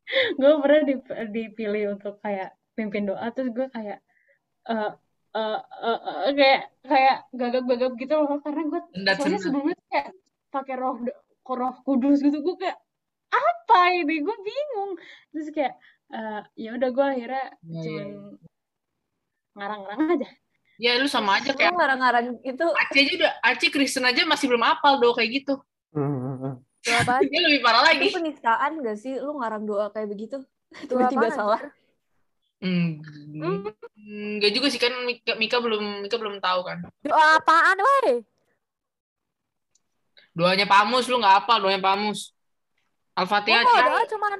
[0.40, 3.98] gue pernah dip- dipilih untuk kayak pimpin doa terus gue kayak
[4.68, 4.90] eh
[5.34, 8.80] eh eh, eh, kayak kayak gagap-gagap gitu loh karena gue
[9.18, 10.08] soalnya sebelumnya kayak
[10.54, 10.96] pakai roh
[11.44, 12.78] roh kudus gitu gue kayak
[13.34, 14.22] apa ini?
[14.22, 14.92] Gue bingung.
[15.34, 15.74] Terus kayak
[16.14, 18.08] eh, ya udah gue akhirnya Iya, iya, cuman
[19.54, 20.28] ngarang-ngarang aja.
[20.74, 24.66] Ya, lu sama aja kayak ngarang-ngarang itu Aci aja udah, Aci Kristen aja masih belum
[24.66, 25.54] hafal do kayak gitu.
[26.94, 27.02] Hmm.
[27.02, 27.22] Itu apaan?
[27.26, 28.06] Dia lebih parah lagi.
[28.06, 29.14] itu penistaan gak sih?
[29.18, 30.38] Lu ngarang doa kayak begitu?
[30.70, 31.60] Itu Tiba-tiba salah.
[32.64, 33.04] Hmm,
[34.40, 36.80] enggak juga sih kan Mika, Mika belum Mika belum tahu kan.
[37.04, 38.24] Doa apaan, weh?
[40.34, 42.32] Doanya Pamus lu nggak hafal doanya Pamus.
[43.14, 43.62] Al-Fatihah.
[43.62, 44.30] Oh, doa cuman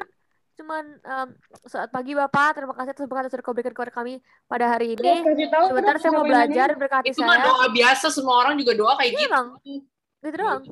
[0.54, 1.28] cuman em,
[1.66, 4.12] saat pagi Bapak, terima kasih atas berkat yang berikan kepada kami
[4.50, 5.22] pada hari ini.
[5.50, 7.46] tahu Sebentar saya mau belajar berkati Itu mah saya.
[7.46, 9.30] doa biasa semua orang juga doa kayak Iya, gitu.
[9.30, 9.46] Bang.
[10.24, 10.62] Gitu doang.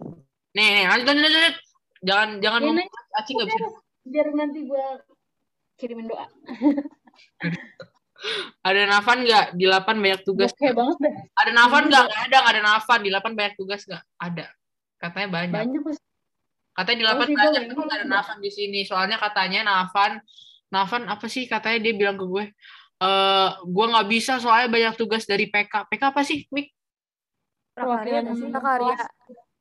[0.56, 1.56] Nih, nih, lanjut, lanjut, lanjut.
[2.02, 3.66] Jangan jangan Ya, ngomong nanya Aci nggak bisa.
[4.02, 4.84] biar, nanti gue
[5.78, 6.26] kirimin doa
[8.62, 9.58] Ada Nafan nggak?
[9.58, 10.54] Di 8 banyak tugas.
[10.54, 12.06] Oke banget deh Ada Nafan nggak?
[12.06, 12.98] Nggak ada, nggak ada Nafan.
[13.02, 14.02] Di 8 banyak tugas nggak?
[14.18, 14.46] Ada.
[15.02, 15.50] Katanya banyak.
[15.50, 15.98] banyak mas
[16.72, 18.06] Katanya di 8 sih, banyak, tapi nggak ada.
[18.06, 18.80] Nafan di sini.
[18.86, 20.22] Soalnya katanya Nafan,
[20.70, 21.50] Nafan apa sih?
[21.50, 22.44] Katanya dia bilang ke gue,
[23.02, 25.90] eh gue nggak bisa soalnya banyak tugas dari PK.
[25.90, 26.70] PK apa sih, Mik?
[27.74, 28.22] Prakarya?
[28.24, 28.96] Prakarya.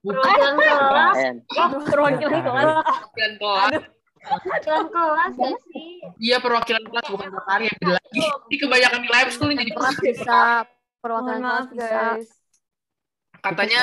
[0.02, 1.36] Bukan perwakilan kelas KN.
[1.86, 2.66] Perwakilan kelas.
[2.66, 3.72] perwakilan kelas.
[4.22, 5.90] perwakilan kelas gak sih
[6.22, 7.70] Iya perwakilan kelas bukan prakarya.
[7.78, 8.22] Beda lagi.
[8.50, 10.42] Ini kebanyakan di live school jadi Kelas bisa
[11.00, 12.30] perwakilan kelas guys.
[13.42, 13.80] katanya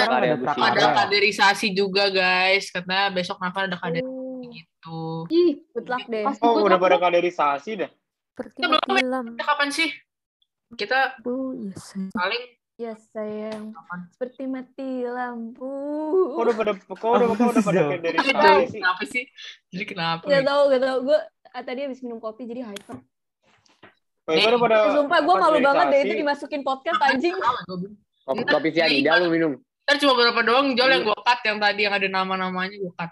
[0.55, 2.71] ada kaderisasi juga guys.
[2.71, 5.01] Katanya besok Nafan ada kaderisasi Oh, gitu.
[5.29, 6.23] ih Good luck deh.
[6.25, 7.91] pasti Oh, udah pada kaderisasi dah.
[8.33, 9.25] Seperti Kita belum.
[9.35, 9.91] Kita kapan sih?
[10.79, 11.19] Kita
[11.59, 11.99] yes.
[12.15, 12.43] paling
[12.79, 13.75] Ya sayang,
[14.15, 15.67] seperti mati lampu.
[16.31, 17.91] Kok udah pada kok udah kok udah pada Aduh.
[17.99, 18.79] kaderisasi sih?
[18.79, 19.25] Kenapa sih?
[19.75, 20.25] Jadi kenapa?
[20.31, 20.97] Gak tau, gak tau.
[21.03, 21.19] Gue
[21.59, 23.03] tadi habis minum kopi jadi hyper.
[24.31, 27.35] Wah, itu udah pada Eh, sumpah gue malu banget deh itu dimasukin podcast anjing.
[28.23, 29.53] Kopi, kopi sianida lu minum.
[29.83, 33.11] Ntar cuma berapa doang Jol yang gue cut yang tadi yang ada nama-namanya gue cut.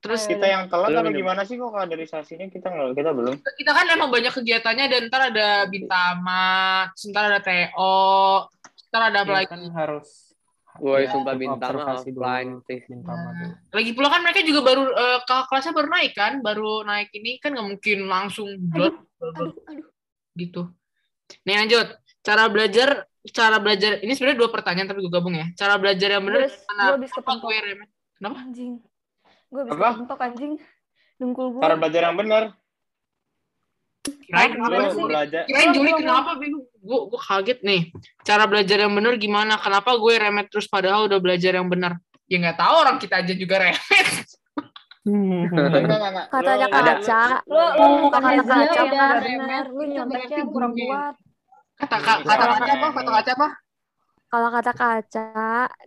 [0.00, 1.12] Terus Kita yang telat minum.
[1.12, 3.34] gimana sih kok kaderisasinya kita nggak kita belum.
[3.36, 8.48] kita kan emang banyak kegiatannya dan ntar ada Bintama, ntar ada TO,
[8.88, 9.50] ntar ada apa Iya, lagi?
[9.52, 10.08] kan harus
[10.80, 12.80] Woi, ya, sumpah bintama offline sih.
[12.88, 13.52] Bintama dulu.
[13.76, 14.82] Lagi pula kan mereka juga baru
[15.20, 19.84] kakak kelasnya baru naik kan, baru naik ini kan nggak mungkin langsung blot Aduh, aduh.
[20.32, 20.72] gitu.
[21.44, 21.92] Nih lanjut,
[22.24, 25.52] cara belajar, cara belajar ini sebenarnya dua pertanyaan tapi gue gabung ya.
[25.52, 27.58] Cara belajar yang benar Gue gue habis gue?
[28.16, 28.38] Kenapa?
[28.40, 28.80] anjing.
[29.50, 29.88] Gue habis Apa?
[29.98, 30.52] kepentok anjing.
[31.18, 31.60] Dengkul gue.
[31.60, 32.42] Cara belajar yang benar.
[34.00, 34.88] Kirain Apa kenapa?
[34.96, 35.04] Sih?
[35.04, 36.64] belajar Kirain Juli kenapa bingung?
[36.80, 37.80] Gue gue kaget nih.
[38.24, 39.54] Cara belajar yang benar gimana?
[39.60, 41.98] Kenapa gue remet terus padahal udah belajar yang benar?
[42.30, 44.08] Ya nggak tahu orang kita aja juga remet.
[45.00, 46.26] Enggak, enggak, enggak.
[46.30, 47.22] Katanya kaca.
[47.48, 48.70] Lo lo bukan Kata remet,
[49.18, 49.64] benar.
[49.72, 51.14] Lu nyonteknya kurang kuat.
[51.80, 52.88] Kata kata kata kaca apa?
[52.94, 53.48] Kata kaca apa?
[54.30, 55.26] Kalau kata kaca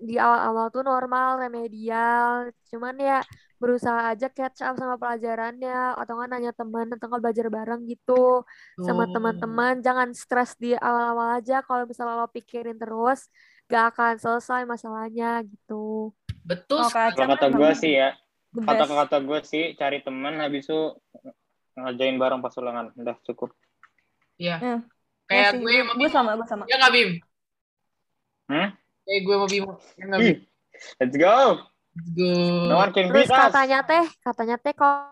[0.03, 3.19] di awal-awal tuh normal, remedial, cuman ya
[3.55, 8.43] berusaha aja catch up sama pelajarannya atau nggak nanya teman atau nggak belajar bareng gitu
[8.83, 9.11] sama Oh.
[9.15, 9.79] teman-teman.
[9.79, 11.63] Jangan stres di awal-awal aja.
[11.63, 13.31] Kalau misalnya lo pikirin terus,
[13.71, 16.11] gak akan selesai masalahnya gitu.
[16.43, 16.83] Betul.
[16.83, 18.09] Kalau kaca Kalau kata kan gue sih ya,
[18.51, 18.91] the best.
[18.91, 20.79] kata-kata gue sih cari teman habis itu
[21.79, 22.91] ngerjain bareng pas ulangan.
[22.99, 23.55] Udah cukup.
[24.35, 24.59] Iya.
[24.59, 24.75] Ya,
[25.23, 26.11] Kayak Iya sih, gue sama gue Bimo.
[26.11, 26.63] sama, gue sama.
[26.67, 27.09] Ya nggak Bim?
[28.45, 28.69] Hmm?
[29.03, 29.73] Kayak gue sama Bimo.
[29.95, 30.19] Nggak
[30.99, 31.37] Let's go.
[31.93, 32.31] Let's go.
[32.65, 33.39] No one can Terus beat us.
[33.47, 35.11] katanya teh, katanya teh kalau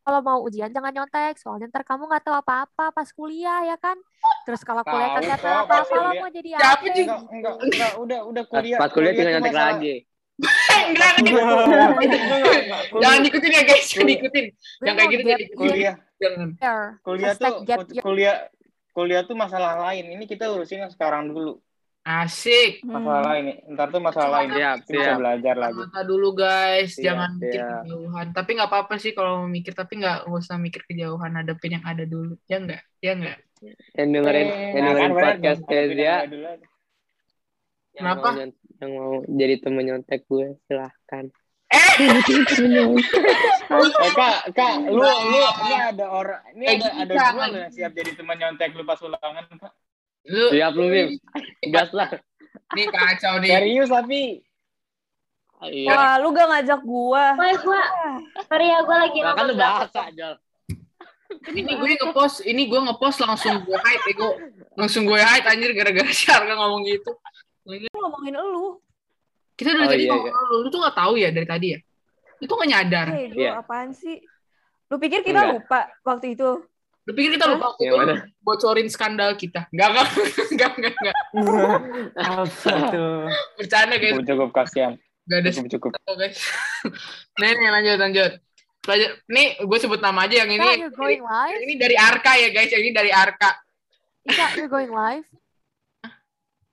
[0.00, 3.96] kalau mau ujian jangan nyontek, soalnya ntar kamu nggak tahu apa-apa pas kuliah ya kan.
[4.44, 6.86] Terus kalau kuliah kagak kok, tahu apa-apa lo mau jadi Siapa apa?
[6.92, 7.14] juga?
[7.32, 8.78] Enggak, udah, udah kuliah.
[8.78, 9.94] pas kuliah tinggal nyontek masalah- lagi.
[10.84, 11.12] Enggak,
[12.94, 14.08] Jangan diikutin ya guys, jangan Kuliah.
[14.10, 14.44] diikutin.
[14.78, 15.56] Yang kayak mau gitu diikutin.
[15.56, 16.48] kuliah, Jangan.
[16.54, 16.82] year.
[17.00, 17.52] kuliah tuh,
[18.02, 18.36] kuliah,
[18.92, 20.04] kuliah tuh masalah lain.
[20.10, 21.60] Ini kita urusin yang sekarang dulu.
[22.04, 22.84] Asik.
[22.84, 23.28] Masalah Hmm.
[23.32, 23.44] lain.
[23.66, 24.48] Ntar tuh masalah lain.
[24.52, 25.80] Siap, Kita bisa belajar lagi.
[25.80, 27.80] Mata dulu guys, Siap, jangan mikir siap.
[27.80, 28.26] kejauhan.
[28.30, 31.32] Tapi nggak apa-apa sih kalau mau mikir, tapi nggak nggak usah mikir kejauhan.
[31.32, 32.36] Hadapin yang ada dulu.
[32.44, 32.82] Ya enggak?
[33.00, 33.38] Ya enggak?
[33.94, 35.64] Yang dengerin, Eh, yang Nah, dengerin bener podcast dong.
[35.64, 36.60] Hadapin Kezia, yang
[37.94, 38.28] Kenapa?
[38.28, 41.24] mau, yang mau jadi temen nyontek gue, silahkan.
[41.64, 41.94] Eh
[44.12, 47.14] kak, kak, lu, lu, ini ada orang, ini Eh, ada, ada
[47.48, 49.72] yang siap jadi teman nyontek lu pas ulangan, kak.
[50.24, 51.08] Lu Siap lu, Bim.
[51.74, 52.08] Gas lah.
[52.72, 53.50] nih kacau nih.
[53.52, 54.40] Serius tapi,
[55.64, 55.88] Iya.
[55.88, 57.32] Wah, lu gak ngajak gua.
[57.40, 57.80] Woi, gua,
[58.44, 60.36] sorry ya, gua lagi kan lu bahasa, Jol.
[61.50, 64.28] Ini gue ngepost, ini gue ngepost langsung gue hide, ego.
[64.76, 67.16] Langsung gue hide anjir gara-gara si Arka ngomong gitu.
[67.64, 68.76] Lu ngomongin elu.
[69.56, 71.78] Kita dari Oh, tadi iya, ngomong lu, lu tuh nggak tahu ya dari tadi ya?
[72.38, 73.06] Lu tuh nggak nyadar.
[73.08, 73.50] Hei, gue Iya.
[73.56, 74.16] apaan sih?
[74.92, 75.54] Lu pikir kita Enggak.
[75.64, 76.50] lupa waktu itu?
[77.04, 79.68] Lu pikir kita lupa waktu itu bocorin skandal kita?
[79.68, 80.08] Enggak, enggak,
[80.52, 81.16] enggak, enggak, enggak.
[82.16, 83.28] Apa tuh?
[83.60, 84.92] Bercanda guys, cukup cukup kasihan,
[85.28, 85.90] enggak ada cukup cukup.
[85.92, 86.38] skandal guys.
[87.40, 88.32] Nih, nih lanjut, lanjut.
[88.84, 90.70] Pelajar, nih gue sebut nama aja yang ini.
[90.76, 91.56] you're going live?
[91.56, 93.50] Yang ini dari Arka ya guys, yang ini dari Arka.
[94.28, 95.24] Ica, you're going live?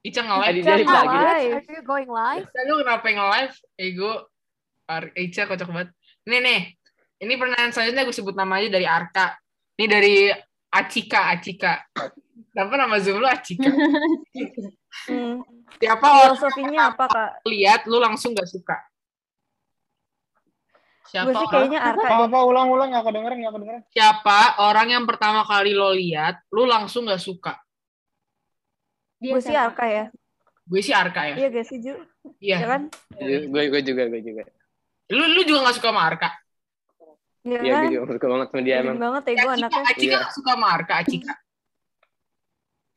[0.04, 0.56] Ica nge-live.
[0.60, 1.18] Ica, lagi.
[1.18, 1.64] live?
[1.64, 2.44] Are you going live?
[2.52, 3.56] Ica, lu kenapa nge-live?
[3.80, 4.12] Ego,
[5.16, 5.90] Ica kocak banget.
[6.28, 6.62] Nih, nih.
[7.22, 9.40] Ini pertanyaan selanjutnya gue sebut nama aja dari Arka.
[9.80, 10.16] Ini dari
[10.72, 11.74] Acika, Acika.
[12.52, 13.72] Kenapa nama Zoom lu Acika?
[15.08, 15.40] Hmm.
[15.80, 17.32] Siapa orang Filosofinya apa, Kak?
[17.48, 18.76] lihat lu langsung gak suka?
[21.12, 22.28] Siapa Gue sih orang, kayaknya Arka Apa deh.
[22.32, 23.82] apa ulang-ulang nggak kedengeran nggak kedengeran.
[23.92, 27.60] siapa orang yang pertama kali lo lihat, lu langsung gak suka?
[29.20, 29.76] Dia Gue sih siapa?
[29.76, 30.06] Arka ya.
[30.64, 31.36] Gue sih Arka ya.
[31.36, 31.94] Iya gak sih, Ju?
[32.40, 32.58] Iya.
[32.64, 32.82] Ya kan?
[33.20, 34.44] Gue, gue juga, gue juga.
[35.12, 36.32] Lu lu juga gak suka sama Arka?
[37.42, 37.82] Iya Iya, kan?
[37.82, 38.98] gue juga suka banget sama dia emang.
[39.02, 39.82] banget ya gue anaknya.
[39.90, 40.20] Acika Iya.
[40.30, 41.34] suka sama Arka, Acika.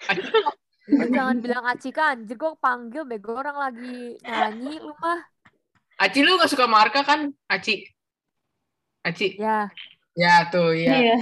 [0.04, 0.38] Acika,
[0.84, 5.20] Jangan bilang Acika anjir gue panggil bego orang lagi nyanyi lu mah.
[5.96, 7.20] Aci lu gak suka sama Arka kan?
[7.48, 7.88] Aci.
[9.00, 9.38] Aci.
[9.40, 9.72] Ya,
[10.14, 10.92] Ya tuh, ya.
[10.94, 11.16] Iya.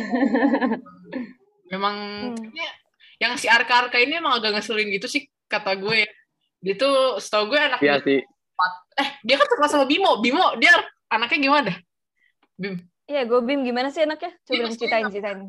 [1.72, 2.36] Memang Hmm.
[2.36, 2.68] kayaknya
[3.22, 6.04] yang si Arka-Arka ini emang agak ngeselin gitu sih kata gue.
[6.04, 6.08] ya.
[6.58, 8.18] Dia tuh setahu gue anak Iya sih.
[8.92, 10.18] eh dia kan sekelas sama Bimo.
[10.20, 10.74] Bimo dia
[11.08, 11.72] anaknya gimana?
[12.58, 12.76] Bim.
[13.10, 14.30] Iya, gue Bim gimana sih anaknya?
[14.46, 15.40] Coba Iya, dong ceritain, ceritain.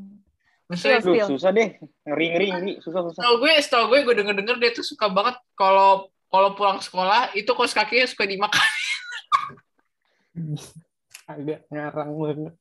[0.64, 1.76] Maksudnya Duh, susah deh,
[2.08, 3.20] ngeri ngeri ngeri, susah susah.
[3.22, 7.52] setahu gue, setahu gue gue denger-denger dia tuh suka banget kalau kalau pulang sekolah itu
[7.54, 8.64] kos kakinya suka dimakan.
[11.30, 12.54] Agak ngarang banget.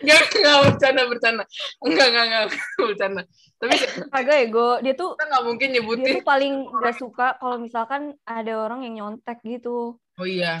[0.00, 1.44] Enggak, enggak bercanda bercanda.
[1.84, 2.44] Enggak, enggak, enggak
[2.88, 3.22] bercanda.
[3.60, 3.74] Tapi
[4.08, 4.70] Kagak ya, gue.
[4.88, 6.14] Dia tuh kita nggak mungkin dia nyebutin.
[6.16, 10.00] tuh paling gak suka kalau misalkan ada orang yang nyontek gitu.
[10.00, 10.56] Oh iya.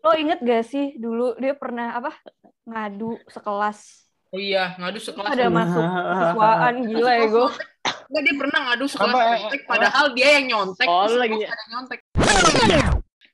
[0.00, 2.16] Lo inget gak sih dulu dia pernah apa
[2.64, 5.26] ngadu sekelas Oh iya, ngadu sekelas.
[5.26, 5.82] ada masuk
[6.14, 7.48] siswaan gila ya gue.
[7.82, 10.86] Enggak, dia pernah ngadu sekelas Apa, eh, nyontek, padahal dia yang nyontek.
[10.86, 11.98] Oh, lagi- ada nyontek.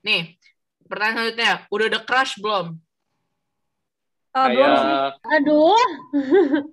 [0.01, 0.23] Nih,
[0.89, 1.53] pertanyaan selanjutnya.
[1.69, 2.67] Udah ada crush belum?
[4.33, 4.95] Ah, belum sih.
[5.37, 5.85] Aduh.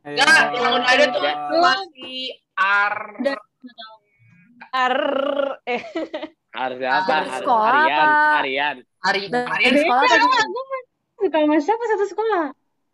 [0.08, 1.21] Enggak, yang udah ada tuh
[1.60, 2.21] masih
[2.56, 2.95] ar...
[4.71, 4.97] Ar
[5.67, 5.84] eh
[6.53, 7.03] harus apa?
[7.03, 8.37] Dari Har- sekolah Arian, apa?
[8.39, 8.75] Arian.
[9.03, 10.45] Ari, Dari Arian sekolah apa Enggak, gimana?
[10.47, 10.79] gue
[11.19, 12.43] suka sama siapa satu sekolah?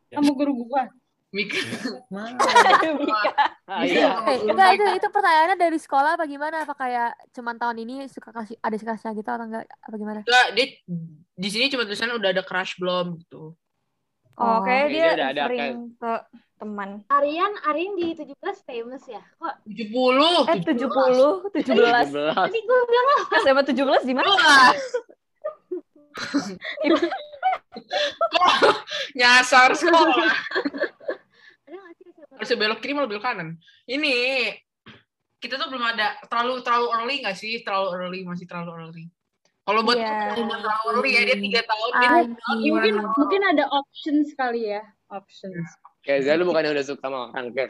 [0.09, 0.83] Sama guru gua.
[1.29, 1.61] mikir.
[3.69, 4.01] Ah, Bisa.
[4.01, 4.09] iya.
[4.25, 6.65] Eh, enggak itu itu pertanyaannya dari sekolah apa gimana?
[6.65, 10.19] Apa kayak cuman tahun ini suka kasih ada kelasnya gitu atau enggak apa gimana?
[10.25, 10.65] Enggak, dia
[11.37, 13.53] di sini cuma tulisannya udah ada crush belum gitu.
[14.33, 16.11] Oh, kayak Kayaknya dia udah ada, sering ke
[16.59, 16.99] teman.
[17.07, 18.35] Arian, Arian di 17
[18.67, 19.23] famous ya?
[19.39, 20.51] Kok 70.
[20.51, 21.55] Eh 70, 17.
[21.55, 22.35] 17.
[22.35, 23.07] tadi gue bilang
[23.39, 24.27] SMA 17 di mana?
[24.27, 24.39] Kok
[29.17, 30.31] nyasar sekolah.
[32.35, 33.59] Harus belok kiri malah belok kanan.
[33.83, 34.13] Ini
[35.39, 37.63] kita tuh belum ada terlalu terlalu early nggak sih?
[37.63, 39.05] Terlalu early, masih terlalu early.
[39.63, 40.33] Kalau buat Iya.
[40.35, 42.73] terlalu terlalu early ya dia tiga tahun dia Anjing.
[42.73, 45.67] Mungkin mungkin ada options kali ya, options.
[46.09, 47.69] Kayak lu bukannya udah suka sama orang Kev.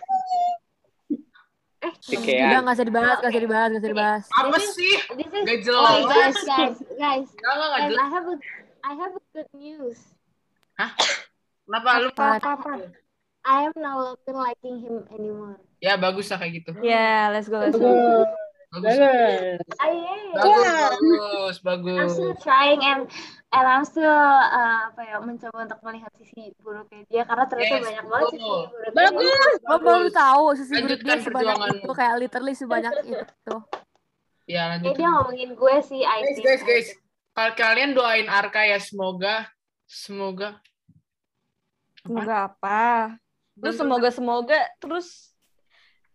[1.79, 2.63] Eh, Si Udah Kean.
[2.63, 4.23] nggak usah dibahas, nggak usah dibahas, nggak usah dibahas.
[4.31, 4.93] apa sih?
[5.15, 5.99] This is Gak oh jelas.
[6.07, 7.99] guys guys guys Enggak, enggak, enggak jelas.
[7.99, 8.35] I have a
[8.79, 9.99] I have a good news.
[11.67, 12.09] Kenapa lu?
[12.15, 12.71] Apa apa?
[13.43, 15.59] I am no longer liking him anymore.
[15.79, 16.71] Ya bagus lah kayak gitu.
[16.79, 17.87] Ya, let's go, let's go.
[18.69, 18.95] Bagus.
[18.95, 19.59] Bagus.
[20.35, 20.63] Bagus.
[20.99, 22.15] Bagus, bagus, I'm bagus.
[22.15, 23.07] still trying and
[23.49, 27.85] and I'm still uh, apa ya mencoba untuk melihat sisi buruknya dia karena ternyata Yes,
[27.85, 28.93] banyak banget sisi buruknya.
[28.93, 29.57] Bagus.
[29.65, 33.55] Lo baru tahu sisi buruk dia sebanyak itu, kayak literally sebanyak itu.
[34.45, 34.93] Ya Ya lanjut.
[34.97, 36.45] dia ngomongin gue sih, I Guys, think.
[36.45, 36.87] guys, guys.
[37.31, 39.49] Kal- Kalian doain Arka ya semoga
[39.85, 40.61] semoga
[41.99, 43.17] Semoga apa?
[43.53, 45.07] Terus semoga semoga terus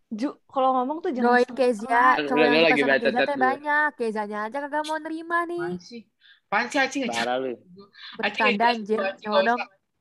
[0.09, 3.89] Ju, kalau ngomong tuh jangan Doain Kezia, cowok lu yang lagi baca Kezia chat banyak.
[3.99, 5.59] Kezianya aja kagak mau nerima nih.
[5.59, 6.03] Apaan sih?
[6.55, 7.59] Apaan sih Aci nggak Parah lu.
[8.15, 9.03] Bercanda anjir.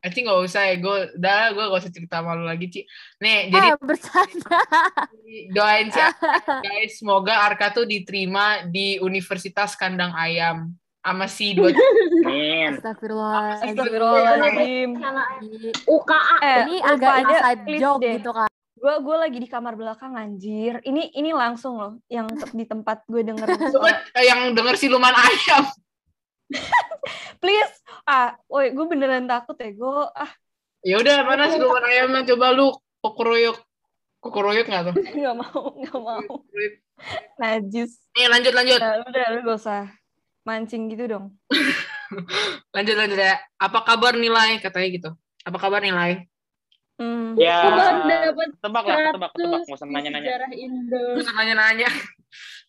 [0.05, 2.85] Aci nggak usah ya, gue udah gue gak usah cerita malu lagi Ci.
[3.17, 4.59] Nih, jadi Eh, bercanda.
[5.57, 11.73] doain si Arka, guys, semoga Arka tuh diterima di Universitas Kandang Ayam sama si dua
[12.21, 12.77] Amin.
[12.77, 13.63] Astagfirullah.
[13.65, 14.89] Astagfirullahaladzim.
[15.41, 18.49] Ini UKA Eh, agak ada inside please joke gitu kan.
[18.75, 20.83] Gue gue lagi di kamar belakang anjir.
[20.83, 23.47] Ini ini langsung loh yang di tempat gue denger.
[23.71, 25.63] Coba yang denger siluman ayam.
[27.37, 29.71] Please, ah, woi gue beneran takut ya.
[29.71, 30.31] Gue ah
[30.83, 33.57] Ya udah mana siluman ayamnya coba lu kokoroyok.
[34.19, 34.95] Kokoroyok nggak tuh?
[35.19, 36.35] nggak mau nggak mau.
[37.35, 37.99] Najis.
[38.13, 38.79] Nih lanjut lanjut.
[38.79, 39.81] Nah, udah lu gak usah
[40.43, 41.25] mancing gitu dong.
[42.75, 43.41] Lanjut lanjut ya.
[43.57, 45.09] Apa kabar nilai katanya gitu.
[45.41, 46.29] Apa kabar nilai?
[46.93, 47.33] Hmm.
[47.33, 49.61] Ya, dapat tebak lah, tebak, tebak.
[49.65, 50.27] 100 Nggak usah nanya-nanya.
[50.29, 51.03] sejarah Indo.
[51.17, 51.89] Terus nanya-nanya.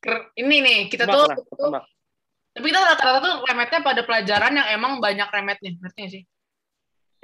[0.01, 1.85] Ker- Ini nih kita Tebak tuh, lah, tuh- tebak.
[2.55, 6.23] Tapi kita rata-rata tuh remetnya pada pelajaran yang emang banyak remetnya, ngerti gak sih?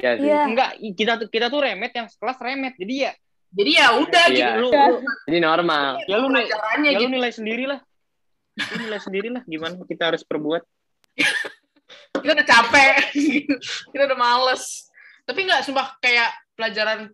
[0.01, 0.27] Ya sih.
[0.27, 0.41] Iya.
[0.49, 2.75] Enggak, kita tuh kita tuh remet yang sekelas remet.
[2.75, 3.13] Jadi ya,
[3.51, 4.35] Jadi ya udah Iya.
[4.35, 4.51] gitu.
[4.59, 4.85] lu, Ya.
[4.87, 5.91] lu Jadi normal.
[6.07, 7.15] ya lu nilai, ya lu gitu.
[7.15, 7.81] nilai sendiri lah.
[8.59, 10.63] Lu nilai sendiri lah gimana kita harus perbuat.
[12.21, 12.95] Kita udah capek.
[13.91, 14.91] kita udah males.
[15.27, 17.11] Tapi nggak sumpah kayak pelajaran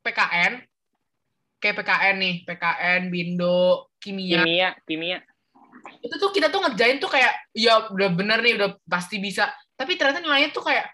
[0.00, 0.52] PKN.
[1.56, 4.40] Kayak PKN nih, PKN, Bindo, kimia.
[4.44, 5.18] Kimia, kimia.
[6.00, 9.48] Itu tuh kita tuh ngerjain tuh kayak ya udah bener nih, udah pasti bisa.
[9.72, 10.86] Tapi ternyata nilainya tuh kayak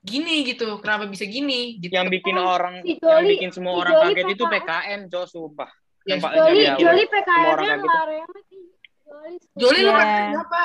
[0.00, 0.78] gini gitu.
[0.80, 1.78] Kenapa bisa gini?
[1.78, 1.92] Gitu.
[1.92, 4.54] Yang bikin Oh, orang, si yang Joli- bikin semua si orang Joli kaget itu PKN.
[4.60, 5.70] PKN, cowok sumpah.
[6.04, 8.46] Ya, Yang Pak- Joli, yang- Joli nggak remet.
[8.52, 8.66] ih.
[9.04, 9.96] Joli Joli lu Iya.
[9.96, 10.62] pakai apa?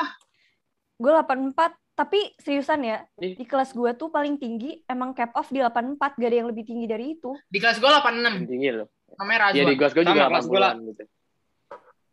[1.00, 5.60] Gue 84, tapi seriusan ya, di kelas gue tuh paling tinggi emang cap off di
[5.60, 7.32] 84, gak ada yang lebih tinggi dari itu.
[7.48, 8.44] Di kelas gue 86.
[8.44, 8.88] Tinggi loh.
[9.16, 10.72] Namanya Ya di juga Sama, kelas gua lah.
[10.76, 11.02] 80-an gitu.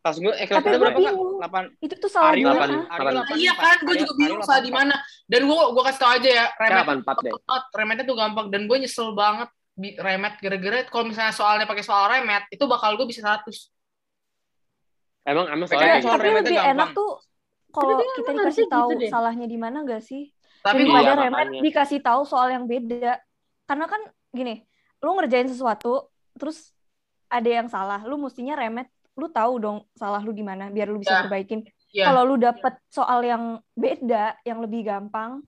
[0.08, 1.04] Kelas gue, eh kelas Tapi kita gue berapa kak?
[1.12, 1.36] bingung.
[1.36, 2.56] 8, Itu tuh salah Aryo ah.
[2.56, 2.80] Aryo
[3.12, 3.28] Delapan.
[3.28, 3.44] 84.
[3.44, 4.80] Iya kan, gue juga bingung salah di 84.
[4.80, 4.96] mana.
[5.28, 7.32] Dan gue gue kasih tau aja ya, remet 84 deh.
[7.36, 12.08] banget, remetnya tuh gampang dan gue nyesel banget remet gara-gara kalau misalnya soalnya pakai soal
[12.08, 13.46] remet itu bakal gue bisa 100
[15.22, 16.74] Emang emang soalnya kayak soal Tapi remetnya lebih gampang.
[16.74, 17.12] enak tuh
[17.70, 20.32] kalau kita dikasih tahu gitu salahnya di mana gak sih?
[20.58, 21.30] tapi gue makanya.
[21.30, 23.22] remet dikasih tahu soal yang beda.
[23.64, 24.66] Karena kan gini,
[24.98, 26.74] lu ngerjain sesuatu terus
[27.28, 31.02] ada yang salah, lu mestinya remet, lu tahu dong salah lu di mana biar lu
[31.02, 31.22] bisa Ya.
[31.26, 31.66] perbaikin.
[31.90, 35.42] ya Kalau lu dapet soal yang beda, yang lebih gampang,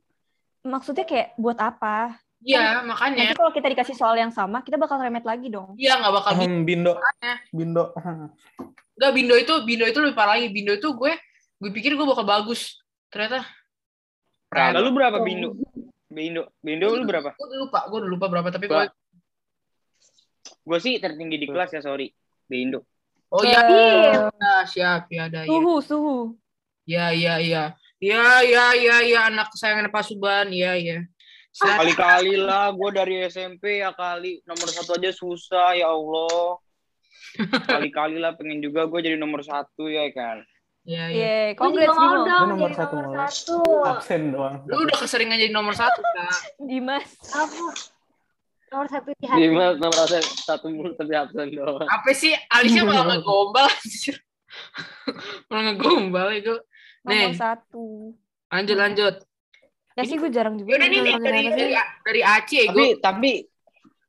[0.62, 2.17] maksudnya kayak buat apa?
[2.39, 5.75] iya makanya Nanti kalau kita dikasih soal yang sama, kita bakal remet lagi dong.
[5.75, 6.95] iya nggak bakal Hmm, Bindo.
[6.95, 7.34] Makanya.
[7.51, 7.84] Bindo.
[8.95, 11.13] nggak bindo itu bindo itu lebih parah lagi bindo itu gue
[11.55, 12.75] gue pikir gue bakal bagus
[13.08, 13.47] ternyata
[14.49, 15.53] Nah, lu berapa Bindo?
[16.10, 17.32] Bindo, Bindo lu berapa?
[17.32, 18.97] gue udah lupa gue udah lupa berapa tapi Gua- gue
[20.60, 22.10] Gue sih tertinggi di kelas ya, sorry.
[22.45, 22.84] Bindo.
[23.30, 26.18] Oh iya ya, siap ya ada ya suhu, suhu.
[26.89, 31.04] ya ya ya ya ya ya ya anak kesayangan Pak Suban ya ya.
[31.50, 34.39] Kali-kali lah, gue dari SMP ya kali.
[34.48, 36.56] Nomor satu aja susah, ya Allah.
[37.68, 40.46] Kali-kali lah pengen juga gue jadi nomor satu ya kan.
[40.88, 43.58] ya ya Yeay, Gue juga congrats mau dong nomor satu nomor satu.
[43.84, 44.56] Absen doang.
[44.65, 47.10] lu udah keseringan jadi nomor satu kak Dimas.
[47.36, 47.98] Apa?
[48.70, 49.42] Nomor satu di hati.
[49.44, 51.84] lima enam persen satu mulu tapi absen doang.
[51.84, 54.15] apa sih Alicia malah ngegombal anjir.
[55.50, 56.54] malah ngegombal itu
[57.02, 58.13] Nomor nih satu.
[58.48, 59.15] lanjut lanjut
[59.94, 60.74] Ya sih gue jarang juga.
[60.74, 63.32] Yaudah nih, dari, dari, dari Aceh Tapi, gue tapi,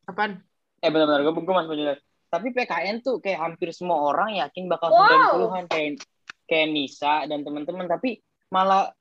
[0.06, 0.38] apaan?
[0.78, 1.98] eh benar-benar gue, gue masih mau jelas.
[2.24, 5.50] Tapi PKN tuh kayak hampir semua orang yakin bakal Wow.
[5.50, 5.98] 90-an kayak
[6.46, 8.94] kayak Nisa dan teman-teman tapi malah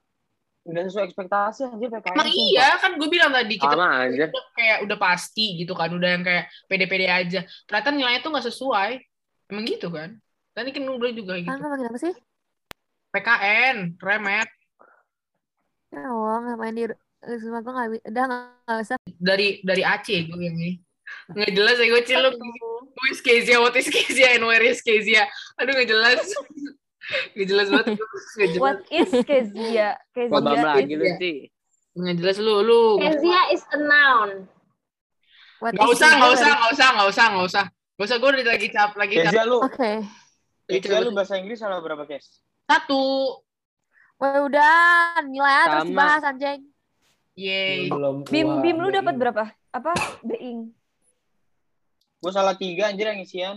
[0.67, 2.13] udah sesuai ekspektasi anjir PKN.
[2.13, 2.47] Emang sumpah.
[2.51, 4.25] iya kan gue bilang tadi kita Sama aja.
[4.27, 8.47] udah kayak udah pasti gitu kan udah yang kayak pede-pede aja ternyata nilainya tuh nggak
[8.47, 8.91] sesuai
[9.49, 10.13] Emang gitu kan?
[10.53, 11.49] Tadi kan gue juga Ah, gitu.
[11.49, 12.13] nggak makin apa sih?
[13.09, 14.49] PKN, remet.
[15.89, 16.85] Ya Allah, ngapain di
[17.41, 18.95] semua gue nggak udah nggak nggak usah.
[19.17, 20.77] Dari dari Aceh gue yang ini.
[21.33, 22.33] Nggak jelas ya gue ciluk.
[22.37, 23.57] Who is Kezia?
[23.57, 24.37] What is Kezia?
[24.37, 25.25] And where is Kezia?
[25.57, 26.21] Aduh nggak jelas.
[27.09, 27.87] Nggak jelas banget.
[28.37, 28.61] Nggak jelas.
[28.61, 29.89] What is Kezia?
[30.13, 31.37] Kezia lagi is lu sih?
[31.97, 32.55] Nggak jelas lu.
[32.61, 32.83] Lu.
[33.01, 34.29] Kezia is a noun.
[35.59, 36.29] What is usah, Kezia?
[36.33, 37.65] usah, nggak usah, nggak usah, nggak usah.
[37.99, 39.25] Nggak usah, gue lagi cap, lagi cap.
[39.27, 39.91] Kezia lu, Oke.
[40.69, 42.45] Kezia lu bahasa Inggris salah berapa, Kes?
[42.69, 43.35] Satu.
[44.19, 45.91] Wah, udah nilai A terus Sama.
[45.95, 46.61] dibahas anjing.
[47.39, 47.87] Yeay.
[47.87, 49.43] Belum Bim, Bim lu dapat berapa?
[49.71, 49.95] Apa?
[50.27, 50.75] Being.
[52.19, 53.55] Gue salah tiga anjir yang isian.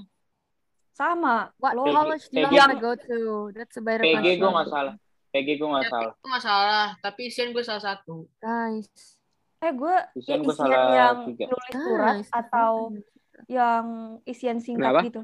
[0.93, 1.49] Sama.
[1.57, 2.55] What Lo college do you PG.
[2.55, 3.19] wanna go to?
[3.51, 4.53] That's a better PG gue question.
[4.53, 4.95] nggak salah.
[5.31, 6.13] PG gue nggak salah.
[6.13, 8.29] Itu nggak salah, tapi isian gue salah satu.
[8.39, 8.89] Guys.
[9.59, 11.45] eh gue Isian gue isian salah yang tiga.
[11.47, 12.29] nulis surat Guys.
[12.31, 12.73] atau
[13.47, 13.85] yang
[14.25, 15.07] isian singkat Kenapa?
[15.07, 15.23] gitu.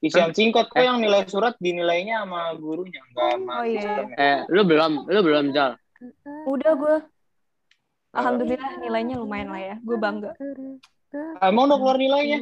[0.00, 3.80] Isian singkat kok yang nilai surat dinilainya sama gurunya, nggak sama Oh, iya.
[3.84, 4.16] sistemnya.
[4.16, 5.76] Eh, lu belum, lu belum Jal.
[6.46, 6.96] Udah gue.
[8.10, 9.76] Alhamdulillah nilainya lumayan lah ya.
[9.78, 10.32] Gue bangga.
[11.38, 12.38] Emang udah keluar nilainya?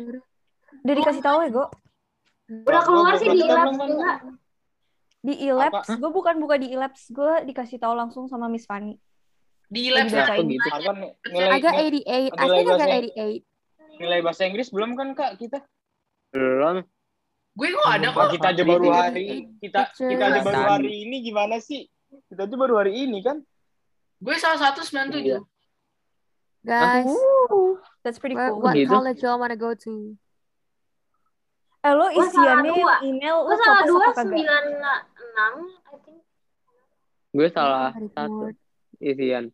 [0.81, 1.65] Udah dikasih tahu ya, Go.
[2.49, 3.89] Udah keluar sih di Kita labs belum kan?
[3.89, 4.13] juga.
[5.19, 8.97] Di e-labs, gue bukan buka di e-labs, gue dikasih tahu langsung sama Miss Fanny.
[9.67, 10.09] Di baca.
[10.31, 10.69] Kok gitu?
[10.71, 11.13] Kan nilai, 88.
[11.21, 11.75] I nilai think I got
[12.65, 13.43] bahasa- 88.
[13.99, 15.59] nilai bahasa Inggris belum kan kak kita?
[16.31, 16.87] Belum.
[17.53, 18.31] gue kok ada kok.
[18.31, 19.27] kita aja baru hari
[19.59, 21.91] kita kita aja baru hari ini gimana sih?
[22.31, 23.43] Kita aja baru hari ini kan?
[24.17, 25.43] Gue salah satu sembilan tujuh.
[26.63, 28.63] Guys, Woo, that's pretty cool.
[28.63, 28.87] what Gitu.
[28.87, 30.15] college y'all wanna go to?
[31.79, 32.95] Eh, lo Gua salah isiannya dua.
[33.03, 34.63] email, Gue lo salah copas dua sembilan
[35.15, 35.53] enam,
[35.87, 36.19] I think.
[37.31, 38.37] Gue salah Hari satu
[38.99, 39.45] isian.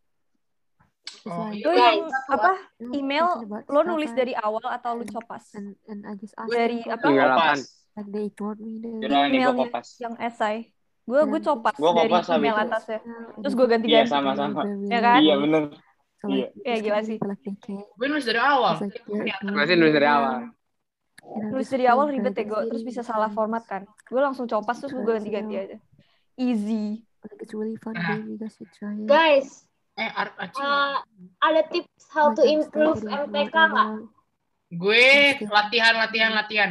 [1.25, 1.65] Oh, iya.
[1.67, 2.51] Like- yang apa?
[2.91, 3.27] Email
[3.67, 5.53] lo nulis dari awal atau lo copas?
[5.53, 7.07] and and I just asked Dari apa?
[7.07, 7.59] Email apaan?
[7.95, 9.87] like they ignored me gue Emailnya kopas.
[9.99, 10.69] yang esai.
[11.05, 12.09] Gue gue copas Gua dari
[12.41, 12.65] email itu.
[12.67, 12.99] atasnya.
[13.37, 14.09] Terus Terus gue Iya ganti-ganti.
[14.11, 14.61] sama-sama.
[14.89, 15.19] Ya kan?
[15.21, 15.65] Iya like,
[16.25, 16.47] Iya.
[16.65, 17.17] Iya, just gila sih.
[17.95, 18.81] Gue nulis dari awal.
[19.47, 20.49] Masih nulis dari awal.
[21.25, 23.89] Nulis dari awal ribet ya gue, terus bisa salah format kan.
[24.07, 25.77] Gue langsung copas terus gue ganti-ganti aja.
[26.37, 27.03] Easy.
[27.41, 27.97] It's really fun.
[27.97, 29.09] You guys should try it.
[29.09, 29.65] Guys,
[29.95, 30.99] Eh, uh,
[31.39, 33.89] ada tips how to improve MTK nggak?
[34.75, 36.71] Gue latihan, latihan, latihan.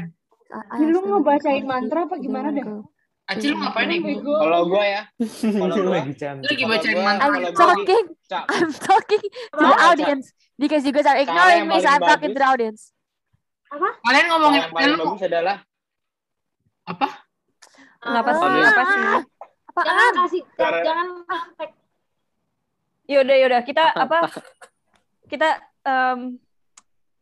[0.75, 2.83] Lu ngebacain they- mantra apa gimana go.
[3.23, 4.19] Aci lu ngapain nih?
[4.19, 5.01] Kalau gue ya,
[5.39, 6.03] kalau gue
[6.43, 7.31] lagi bacain mantra.
[7.31, 8.05] I'm talking.
[8.51, 9.23] I'm talking
[9.55, 12.49] to the audience because you guys are Cara ignoring me, so I'm talking to the
[12.51, 12.91] audience.
[13.73, 15.57] Kalian yang ngomongin paling lu bagus adalah
[16.83, 17.07] apa?
[17.97, 18.47] Kenapa Ah, sih?
[18.61, 18.99] Apa sih?
[19.73, 20.41] Jangan kasih,
[20.83, 21.69] jangan kontak.
[23.03, 23.61] Yaudah, yaudah.
[23.63, 24.17] Kita apa?
[25.25, 25.49] Kita
[25.81, 26.37] em,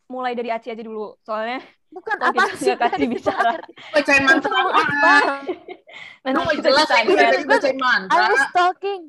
[0.05, 1.15] mulai dari Aci aja dulu.
[1.21, 2.71] Soalnya Bukan apa sih?
[2.71, 3.51] nggak kasih bicara.
[3.91, 4.71] Bacain mantra Apa?
[4.71, 5.15] apa?
[6.23, 6.87] nanti kita jelas
[7.45, 8.23] bacain I mantra.
[8.31, 9.01] was talking.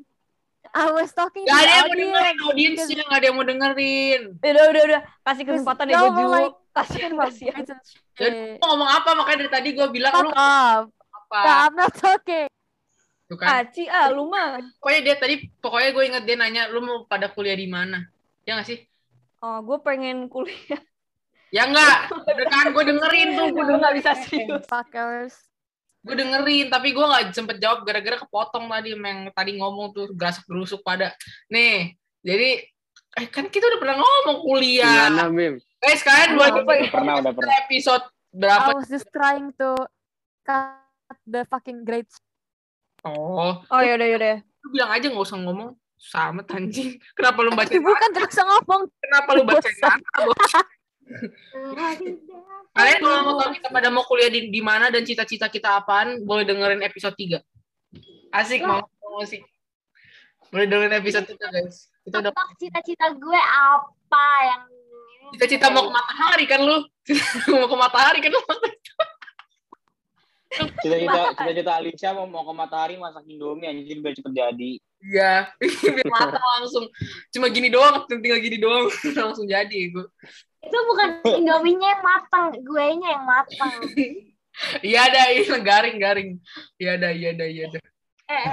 [0.73, 2.43] I was talking Gak to ada the yang mau dengerin audience.
[2.49, 4.21] audiensnya, gak ada yang mau dengerin.
[4.41, 5.01] Udah, udah, udah.
[5.21, 7.45] Kasih kesempatan ya were like Kasih, talking about kasih.
[7.53, 7.81] grades and
[8.17, 9.09] Jadi lu ngomong apa?
[9.13, 10.83] Makanya dari tadi gue bilang lu Fuck off.
[11.13, 11.37] apa?
[11.45, 12.47] No, I'm not talking.
[13.23, 13.47] Tuh kan.
[13.61, 14.57] Aci, ah, lu mah.
[14.81, 18.09] Pokoknya dia tadi, pokoknya gue inget dia nanya, lu mau pada kuliah di mana?
[18.43, 18.81] Ya gak sih?
[19.39, 20.81] Oh, gue pengen kuliah.
[21.53, 22.09] Ya enggak.
[22.33, 23.97] Udah kan gue dengerin tuh, gue nggak dengerin.
[24.01, 24.65] bisa serius.
[24.65, 25.37] Fuckers.
[26.03, 30.43] Gue dengerin, tapi gue gak sempet jawab gara-gara kepotong tadi yang tadi ngomong tuh gerasak
[30.43, 31.15] gerusuk pada.
[31.47, 32.59] Nih, jadi
[33.13, 35.07] eh kan kita udah pernah ngomong kuliah.
[35.09, 35.55] Gimana, Bim?
[35.79, 36.73] Guys, kalian boleh Apa?
[36.91, 37.55] pernah udah pernah.
[37.63, 38.69] episode I berapa?
[38.75, 39.79] was just trying to
[40.41, 40.75] cut
[41.23, 42.19] the fucking grades.
[43.01, 44.35] Oh, Oh, yaudah, yaudah.
[44.39, 45.71] lu bilang aja gak usah ngomong.
[45.95, 46.99] Sama anjing.
[47.15, 48.81] Kenapa lu baca Bukan gak usah ngomong.
[48.99, 49.69] Kenapa lu baca?
[52.73, 56.25] Kalian kalau mau tahu kita pada mau kuliah di, di mana dan cita-cita kita apaan,
[56.25, 57.37] boleh dengerin episode 3.
[58.33, 59.41] Asik, mau ngomong sih.
[60.49, 61.93] Boleh dengerin episode 3, guys.
[62.03, 64.61] Kita udah cita-cita gue apa yang
[65.33, 66.77] cita-cita mau ke matahari kan lu?
[67.57, 68.41] mau ke matahari kan lu?
[70.53, 74.71] Cita-cita cita-cita Alicia mau mau ke matahari masak Indomie anjir biar cepet jadi.
[75.03, 75.33] Iya,
[75.97, 76.85] biar matang langsung.
[77.33, 78.87] Cuma gini doang, tinggal gini doang
[79.25, 80.05] langsung jadi gue.
[80.63, 81.09] Itu bukan
[81.39, 83.73] Indominya yang matang, gue nya yang matang.
[84.85, 86.29] Iya ada, iya garing garing.
[86.77, 87.79] Iya ada, iya ada, iya ada.
[88.29, 88.45] Eh,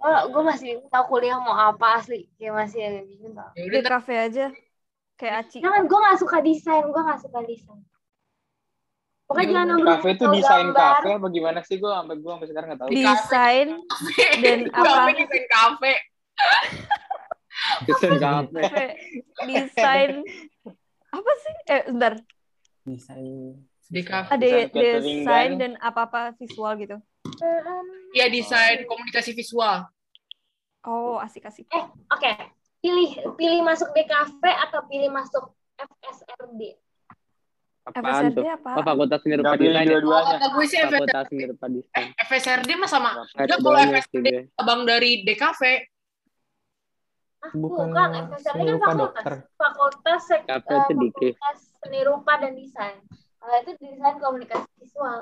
[0.00, 3.52] gue, gue masih tahu kuliah mau apa asli, kayak masih agak bingung tau.
[3.52, 4.46] Ya udah, Di kafe aja.
[5.20, 5.60] Kayak Aci.
[5.60, 7.84] Jangan, gue gak suka desain, gue gak suka desain.
[9.28, 12.68] Pokoknya jangan nunggu Kafe itu desain kafe apa gimana sih gue sampai gue sampai sekarang
[12.72, 12.88] nggak tahu.
[12.88, 13.68] Desain
[14.40, 14.88] Dan apa?
[14.88, 15.92] Kafe desain kafe.
[17.84, 18.60] Desain kafe.
[18.64, 18.86] kafe.
[19.44, 20.10] Desain
[21.08, 21.54] apa sih?
[21.66, 22.12] Eh, bentar.
[22.82, 23.56] Desain
[23.86, 24.26] DKV.
[24.28, 26.96] Ada Desain dan- dan apa-apa visual gitu.
[28.10, 29.84] Iya desain komunikasi visual.
[30.82, 31.68] Oh, asik-asik.
[31.68, 32.30] Eh, oke.
[32.78, 36.78] Pilih pilih masuk DKV atau pilih masuk FSRD?
[37.84, 38.44] Apaan FSRD tuh?
[38.46, 38.70] apa?
[38.74, 39.72] Oh, Fakultas Seni Rupa Desain.
[39.80, 39.90] ya?
[39.90, 40.34] dua-duanya.
[40.34, 42.06] Kata gue sih Fakultas Seni Rupa Desain.
[42.18, 43.10] FSRD mah sama.
[43.34, 44.40] Udah kalau FSRD dia.
[44.54, 45.62] cabang dari DKV.
[47.38, 48.98] Ah, Bukan bukan, FSRD seni kan rupa fakultas.
[48.98, 49.34] dokter.
[49.54, 50.46] Fakultas sek-
[50.90, 51.34] dikit.
[51.38, 52.98] fakultas seni rupa dan desain.
[53.38, 55.20] Kalau itu desain komunikasi visual.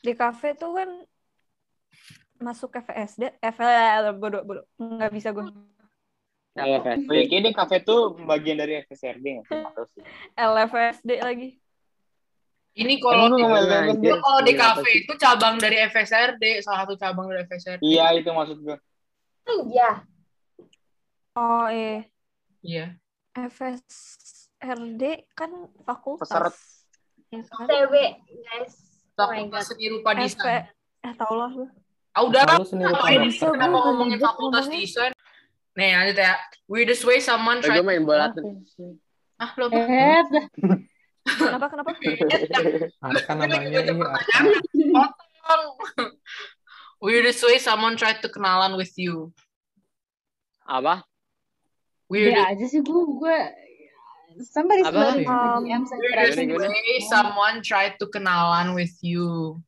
[0.00, 0.90] Di kafe tuh kan
[2.40, 4.64] masuk FSD, FL bodoh bodoh.
[4.80, 5.44] Nggak bisa gue.
[6.50, 7.06] LFS.
[7.06, 9.44] Oh, ya, kayaknya kafe tuh bagian dari FSRD.
[10.34, 11.60] LFSD lagi.
[12.72, 15.04] Ini kalau nggak Iya, kalau apa sih?
[15.04, 17.82] itu cabang dari FSRD, salah satu cabang dari FSRD.
[17.84, 18.76] Iya itu maksud gue.
[19.44, 20.00] Oh iya.
[21.32, 22.04] Oh eh
[22.60, 22.98] Iya.
[23.32, 25.02] FSRD
[25.32, 25.50] kan
[25.82, 26.28] fakultas.
[26.28, 26.54] Peseret.
[27.30, 27.64] Ya kan?
[27.64, 27.94] TW,
[28.42, 28.74] guys.
[29.14, 29.64] Oh Fakultas god.
[29.70, 30.62] Seni Rupa FP Desain.
[31.00, 31.50] eh tau lah.
[32.10, 32.58] Ah udah lah.
[32.60, 35.12] Kenapa gue ngomongin fakultas desain?
[35.72, 36.34] Nih lanjut ya.
[36.66, 38.42] Weirdest way someone Eh, try gue main bola tuh.
[39.38, 39.70] Ah lo?
[39.70, 40.20] Eh,
[41.20, 41.90] Kenapa kenapa?
[43.06, 43.94] Arka namanya ini.
[47.00, 49.32] Weirdest way someone tried to kenalan with you.
[50.68, 51.00] Apa?
[52.10, 53.38] Be Weirdest aja sih gue, gue
[54.42, 54.90] somebody Apa?
[54.90, 55.62] slowly Um,
[55.94, 56.66] weirdest gimana?
[56.66, 59.62] way someone tried to kenalan with you.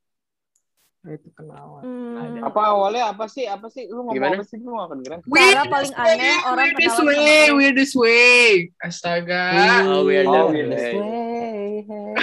[1.02, 1.82] Itu kenalan.
[1.82, 3.42] Hmm, Apa awalnya apa sih?
[3.44, 3.86] Apa sih?
[3.86, 4.34] Lu ngomong Gimana?
[4.36, 4.54] apa sih?
[4.56, 5.18] Gue nggak kedengeran.
[5.24, 7.54] Cara paling aneh orang weirdest kenalan sama way, lu.
[7.56, 8.46] weirdest way.
[8.80, 9.42] Astaga.
[9.88, 10.26] Oh, weird.
[10.26, 10.66] Oh, weird.
[10.68, 12.14] this Eh, way, hey.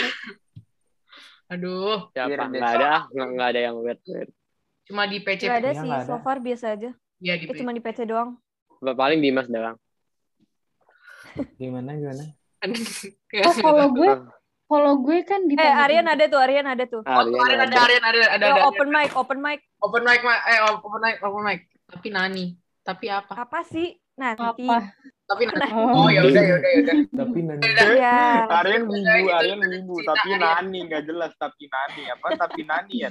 [1.49, 2.27] Aduh, Siapa?
[2.29, 2.51] Weird.
[2.53, 2.93] Nggak ada.
[3.09, 4.01] Nggak nggak ada yang weird.
[4.05, 4.29] weird.
[4.83, 5.45] cuma di PC.
[5.45, 6.89] Gak ada Iya, sih, nggak so far biasa aja.
[7.19, 7.59] Iya di Eh, PC.
[7.61, 8.39] cuma di PC doang.
[8.79, 9.77] Paling Dimas doang.
[11.57, 12.23] Gimana gimana?
[13.45, 14.11] Oh, kalau gue,
[14.65, 17.01] kalau gue kan di Eh, Aryan ada tuh, Aryan ada tuh.
[17.01, 18.61] Oh, tuh Aryan ada, Aryan, ada, ada, ada.
[18.67, 19.59] open mic, open mic.
[19.79, 21.59] Open mic, eh open mic, open mic.
[21.87, 22.45] Tapi nani.
[22.83, 23.33] Tapi apa?
[23.47, 23.95] Apa sih?
[24.19, 24.67] Nanti.
[24.67, 24.91] apa?
[25.25, 25.71] Tapi nani.
[25.71, 26.05] Oh.
[26.05, 26.95] Oh ya udah, ya udah, ya udah.
[27.15, 28.19] Tapi nanti Iya.
[28.51, 32.27] Aryan wibu, Gitu, Aryan gitu, wibu, cerita tapi nani nggak jelas tapi nani apa?
[32.35, 33.09] Tapi nani ya?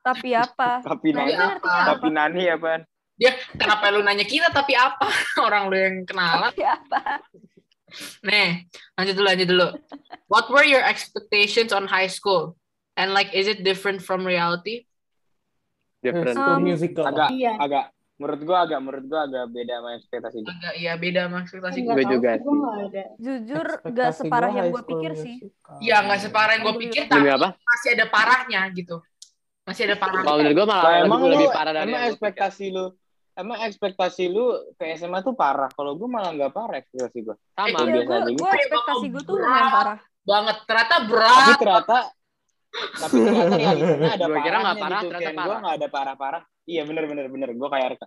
[0.00, 0.70] Tapi apa?
[0.80, 1.72] Tapi Tapi nani, apa?
[1.84, 2.70] tapi nani apa?
[3.16, 5.06] Dia kenapa lu nanya kita tapi apa?
[5.46, 6.48] Orang lu yang kenalan.
[6.50, 7.00] Tapi apa?
[8.22, 9.68] Nih, lanjut dulu, lanjut dulu.
[10.26, 12.56] What were your expectations on high school?
[12.96, 14.88] And like, is it different from reality?
[16.00, 16.36] Different.
[16.38, 17.04] Um, musical.
[17.04, 17.56] Agak, Iya.
[17.60, 17.84] agak.
[18.16, 20.48] Menurut gua agak, menurut gua agak beda sama ekspektasi gua.
[20.56, 21.94] Agak iya beda sama ekspektasi gue.
[22.08, 22.48] Juga sih.
[23.20, 25.34] Jujur gak Ekspektasi separah gua yang school pikir sih.
[25.84, 27.48] Iya, nggak separah yang gue pikir, Demi tapi apa?
[27.60, 28.96] masih ada parahnya gitu.
[29.68, 30.24] Masih ada parahnya.
[30.24, 32.16] Kalau menurut gue malah emang lu, lebih parah dari emang yang gua pikir.
[32.16, 32.86] ekspektasi lu,
[33.36, 35.68] emang ekspektasi lu ke SMA tuh parah.
[35.68, 37.36] Kalau gua malah nggak parah ekspektasi gua.
[37.52, 37.68] Sama.
[37.78, 38.44] Iya, Iya, biasa gue aja gitu.
[38.58, 39.98] ekspektasi gue tuh lumayan parah.
[40.22, 40.56] Banget.
[40.64, 41.56] Ternyata Tapi berat.
[41.56, 41.98] ternyata,
[42.96, 45.08] tapi ternyata realitanya ada Gua kira nggak parahnya parah, gitu.
[45.12, 45.58] ternyata parah.
[45.58, 46.42] nggak ada parah-parah.
[46.64, 47.48] Iya bener bener bener.
[47.52, 48.06] Gua kayak Arka.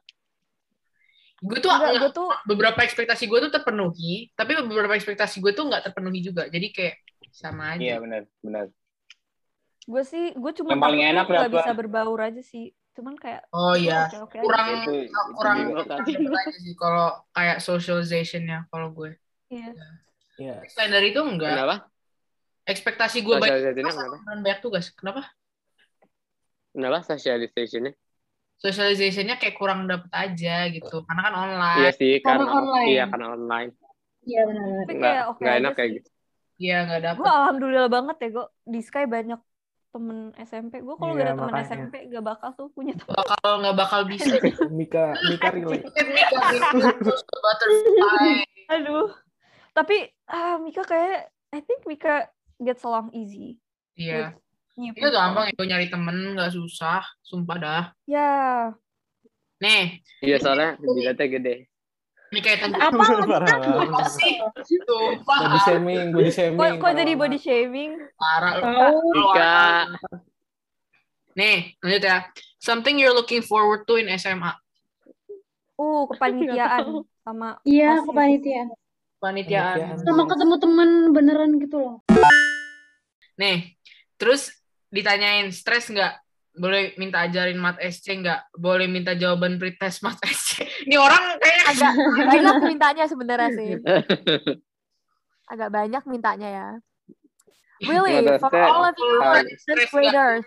[1.39, 5.51] Gue tuh Enggak, nggak- gue tuh beberapa ekspektasi gue tuh terpenuhi, tapi beberapa ekspektasi gue
[5.53, 6.43] tuh nggak terpenuhi juga.
[6.45, 6.95] Jadi kayak
[7.31, 8.03] sama Iya aja.
[8.03, 8.65] bener bener.
[9.85, 11.49] gue sih gue cuma Yang paling enak berapa?
[11.49, 12.69] bisa berbaur aja sih.
[12.97, 14.07] Cuman kayak Oh iya.
[14.09, 14.45] oke oke aja.
[14.45, 15.95] Kurang Itu, itu kurang juga.
[15.95, 19.15] aja sih kalau kayak socialization-nya kalau gue.
[19.49, 19.71] Iya.
[20.39, 20.55] Iya.
[20.71, 21.53] Selain dari itu enggak.
[21.55, 21.75] Kenapa?
[22.69, 24.17] Ekspektasi gue banyak kenapa?
[24.45, 24.93] banyak tugas.
[24.93, 25.25] Kenapa?
[26.69, 27.93] Kenapa socialization-nya?
[28.59, 31.01] Socialization-nya kayak kurang dapet aja gitu.
[31.07, 31.79] Karena kan online.
[31.79, 32.87] Iya sih, Karena karena online.
[32.91, 33.71] iya karena online.
[34.19, 34.85] Iya benar-benar.
[34.85, 36.09] Tapi Nggak, enak kayak gitu.
[36.59, 37.19] Iya nggak dapet.
[37.23, 39.39] Gue alhamdulillah banget ya gue di Sky banyak
[39.89, 40.79] temen SMP.
[40.79, 41.67] Gue kalau Iya, gak ada temen makanya.
[41.67, 43.13] SMP gak bakal tuh punya temen.
[43.15, 44.33] Bakal nggak bakal bisa.
[44.77, 45.85] Mika Mika relate.
[46.07, 47.03] Mika
[47.41, 48.29] butterfly.
[48.69, 49.09] Aduh.
[49.71, 53.57] Tapi ah Mika kayak I think Mika gets along easy.
[53.93, 54.31] Iya.
[54.31, 54.39] with
[54.77, 55.13] new Itu people.
[55.13, 57.01] gampang ya nyari temen nggak susah.
[57.21, 57.83] Sumpah dah.
[58.05, 58.71] Ya.
[59.59, 61.55] Nih, Iya soalnya jidatnya gede.
[62.29, 63.03] Ini kayak tentang Apa?
[63.81, 64.37] Apa sih?
[64.79, 65.39] Sumpah.
[65.41, 66.59] Body shaming, body shaming.
[66.59, 67.91] Kok, kok jadi body shaming?
[68.15, 68.53] Parah.
[68.55, 69.17] Mika.
[69.17, 69.89] orang-
[71.33, 72.17] Nih, lanjut ya.
[72.57, 74.51] Something you're looking forward to in SMA.
[75.73, 78.67] Uh, kepanitiaan sama Iya, kepanitiaan.
[79.17, 79.75] Panitiaan.
[79.79, 80.03] Panitiaan.
[80.03, 81.95] Sama ketemu temen beneran gitu loh.
[83.35, 83.79] Nih,
[84.15, 84.51] terus
[84.89, 86.19] ditanyain stres nggak?
[86.57, 88.55] Boleh minta ajarin mat SC nggak?
[88.57, 90.65] Boleh minta jawaban pretest mat SC.
[90.89, 91.93] Ini orang kayak Agak
[92.33, 93.69] banyak mintanya sebenarnya sih.
[95.53, 96.67] Agak banyak mintanya ya.
[97.79, 99.15] Really, for all of you
[99.63, 100.43] tenth graders,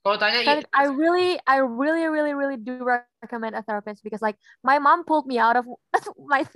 [0.00, 2.80] Kalau tanya iya, I really, I really, really, really do
[3.20, 5.68] recommend a therapist because like my mom pulled me out of
[6.16, 6.48] my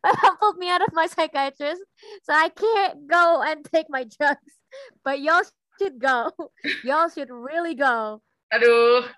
[0.00, 1.84] my mom pulled me out of my psychiatrist,
[2.24, 4.56] so I can't go and take my drugs.
[5.04, 5.44] But y'all
[5.80, 6.28] should go.
[6.86, 8.20] Y'all should really go.
[8.52, 9.08] Aduh,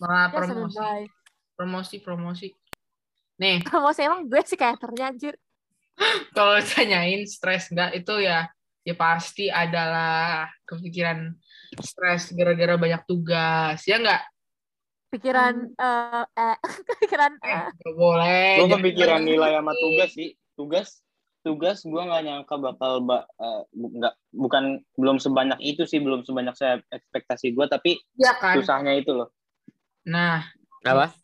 [0.00, 1.06] malah Yes, promosi, bye.
[1.52, 2.48] promosi, promosi.
[3.36, 5.36] Nih, Promosi emang gue psikiaternya anjir.
[6.32, 8.44] kalau tanyain stres nggak itu ya
[8.84, 11.32] ya pasti adalah kepikiran
[11.80, 14.22] stres gara-gara banyak tugas ya nggak
[15.08, 16.56] Pikiran eh eh
[17.00, 19.28] pikiran eh, Nggak boleh jangan kepikiran gitu.
[19.32, 20.30] nilai sama tugas sih.
[20.52, 20.88] Tugas
[21.46, 24.64] tugas gue nggak nyangka bakal ba- eh, bu- nggak bukan
[24.98, 29.30] belum sebanyak itu sih belum sebanyak saya ekspektasi gue tapi Iya kan susahnya itu loh
[30.02, 30.42] nah
[30.82, 31.14] Apa?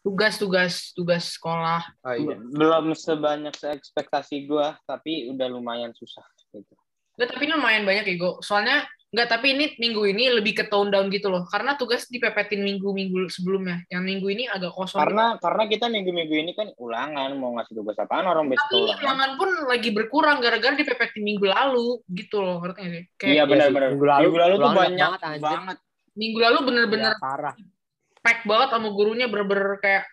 [0.00, 2.36] tugas tugas tugas sekolah Oh iya.
[2.40, 6.72] belum sebanyak ekspektasi gue tapi udah lumayan susah gitu.
[7.14, 10.90] Nggak, tapi lumayan banyak ya Go soalnya nggak tapi ini minggu ini lebih ke tone
[10.90, 11.46] down gitu loh.
[11.46, 13.86] Karena tugas dipepetin minggu-minggu sebelumnya.
[13.86, 14.98] Yang minggu ini agak kosong.
[14.98, 18.98] Karena karena kita minggu-minggu ini kan ulangan mau ngasih tugas apaan orang besok tapi ulangan.
[19.06, 23.04] ulangan pun lagi berkurang gara-gara dipepetin minggu lalu gitu loh ngerti nggak sih?
[23.14, 25.44] Kayak iya benar-benar Minggu lalu- minggu lalu tuh banyak banget, anjir.
[25.46, 25.76] banget.
[26.14, 27.54] Minggu lalu bener-bener Iya, parah.
[28.18, 30.04] pack banget sama gurunya bener-bener kayak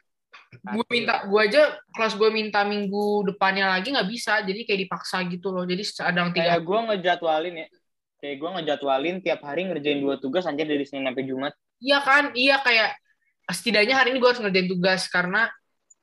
[0.51, 5.23] gue minta gue aja kelas gue minta minggu depannya lagi nggak bisa jadi kayak dipaksa
[5.25, 5.65] gitu loh.
[5.65, 7.67] Jadi sedang tiga kayak gue ngejadwalin ya
[8.21, 11.53] kayak gue ngejadwalin tiap hari ngerjain dua tugas anjir dari Senin sampai Jumat.
[11.81, 12.23] Iya kan?
[12.37, 12.89] Iya kayak
[13.49, 15.49] setidaknya hari ini gue harus ngerjain tugas karena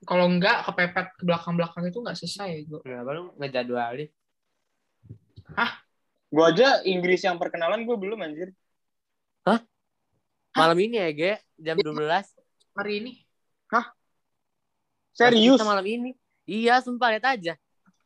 [0.03, 4.11] kalau enggak kepepet ke belakang-belakang itu nggak selesai ya gue Kenapa lu ngejadwalin?
[6.29, 8.53] gue aja Inggris yang perkenalan gue belum anjir.
[10.59, 11.95] Malam ini ya, Ge, jam 12.
[12.75, 13.13] hari ini.
[15.15, 16.11] Serius Kita malam ini.
[16.47, 17.55] Iya, sumpah lihat aja.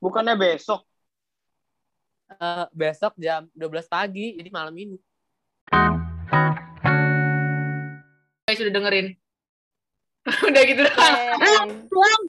[0.03, 0.83] bukannya besok
[2.39, 4.97] Eh, besok jam 12 pagi, jadi malam ini.
[8.53, 9.09] guys sudah dengerin
[10.53, 10.83] udah gitu
[11.89, 12.23] doang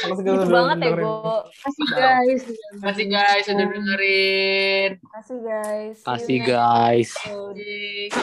[0.00, 1.44] Gitu banget ya, Bo.
[1.44, 2.42] Kasih guys.
[2.80, 5.96] Makasih guys sudah dengerin Kasih guys.
[6.00, 7.10] Kasih guys.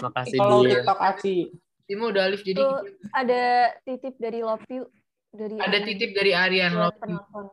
[0.01, 0.65] Makasih Kalau.
[0.65, 1.37] TikTok Aci.
[1.85, 2.81] Timo udah alif jadi Tuh,
[3.13, 4.89] ada titip dari Love You.
[5.37, 7.45] Dari ada titip dari Aryan buat loh penonton.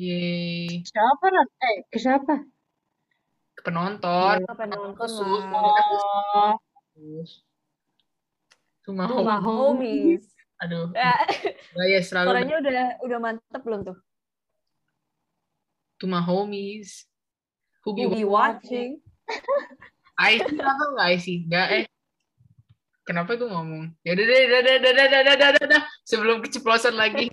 [0.00, 1.24] Yeay Siapa?
[1.28, 1.48] Rat?
[1.60, 2.40] Eh, ke siapa?
[3.52, 5.44] ke penonton Ke penonton Khusus.
[8.88, 10.24] Oh, my homies.
[10.60, 11.16] aduh Ya,
[11.72, 12.72] gaya selalu suaranya udah
[13.04, 13.96] udah mantep belum tuh?
[16.00, 17.04] to my homies
[17.84, 19.04] who be Who be watching?
[20.20, 21.84] I see apa nggak I see nggak eh
[23.08, 26.96] kenapa gue ngomong ya udah deh udah udah udah udah udah udah udah sebelum keceplosan
[26.96, 27.32] lagi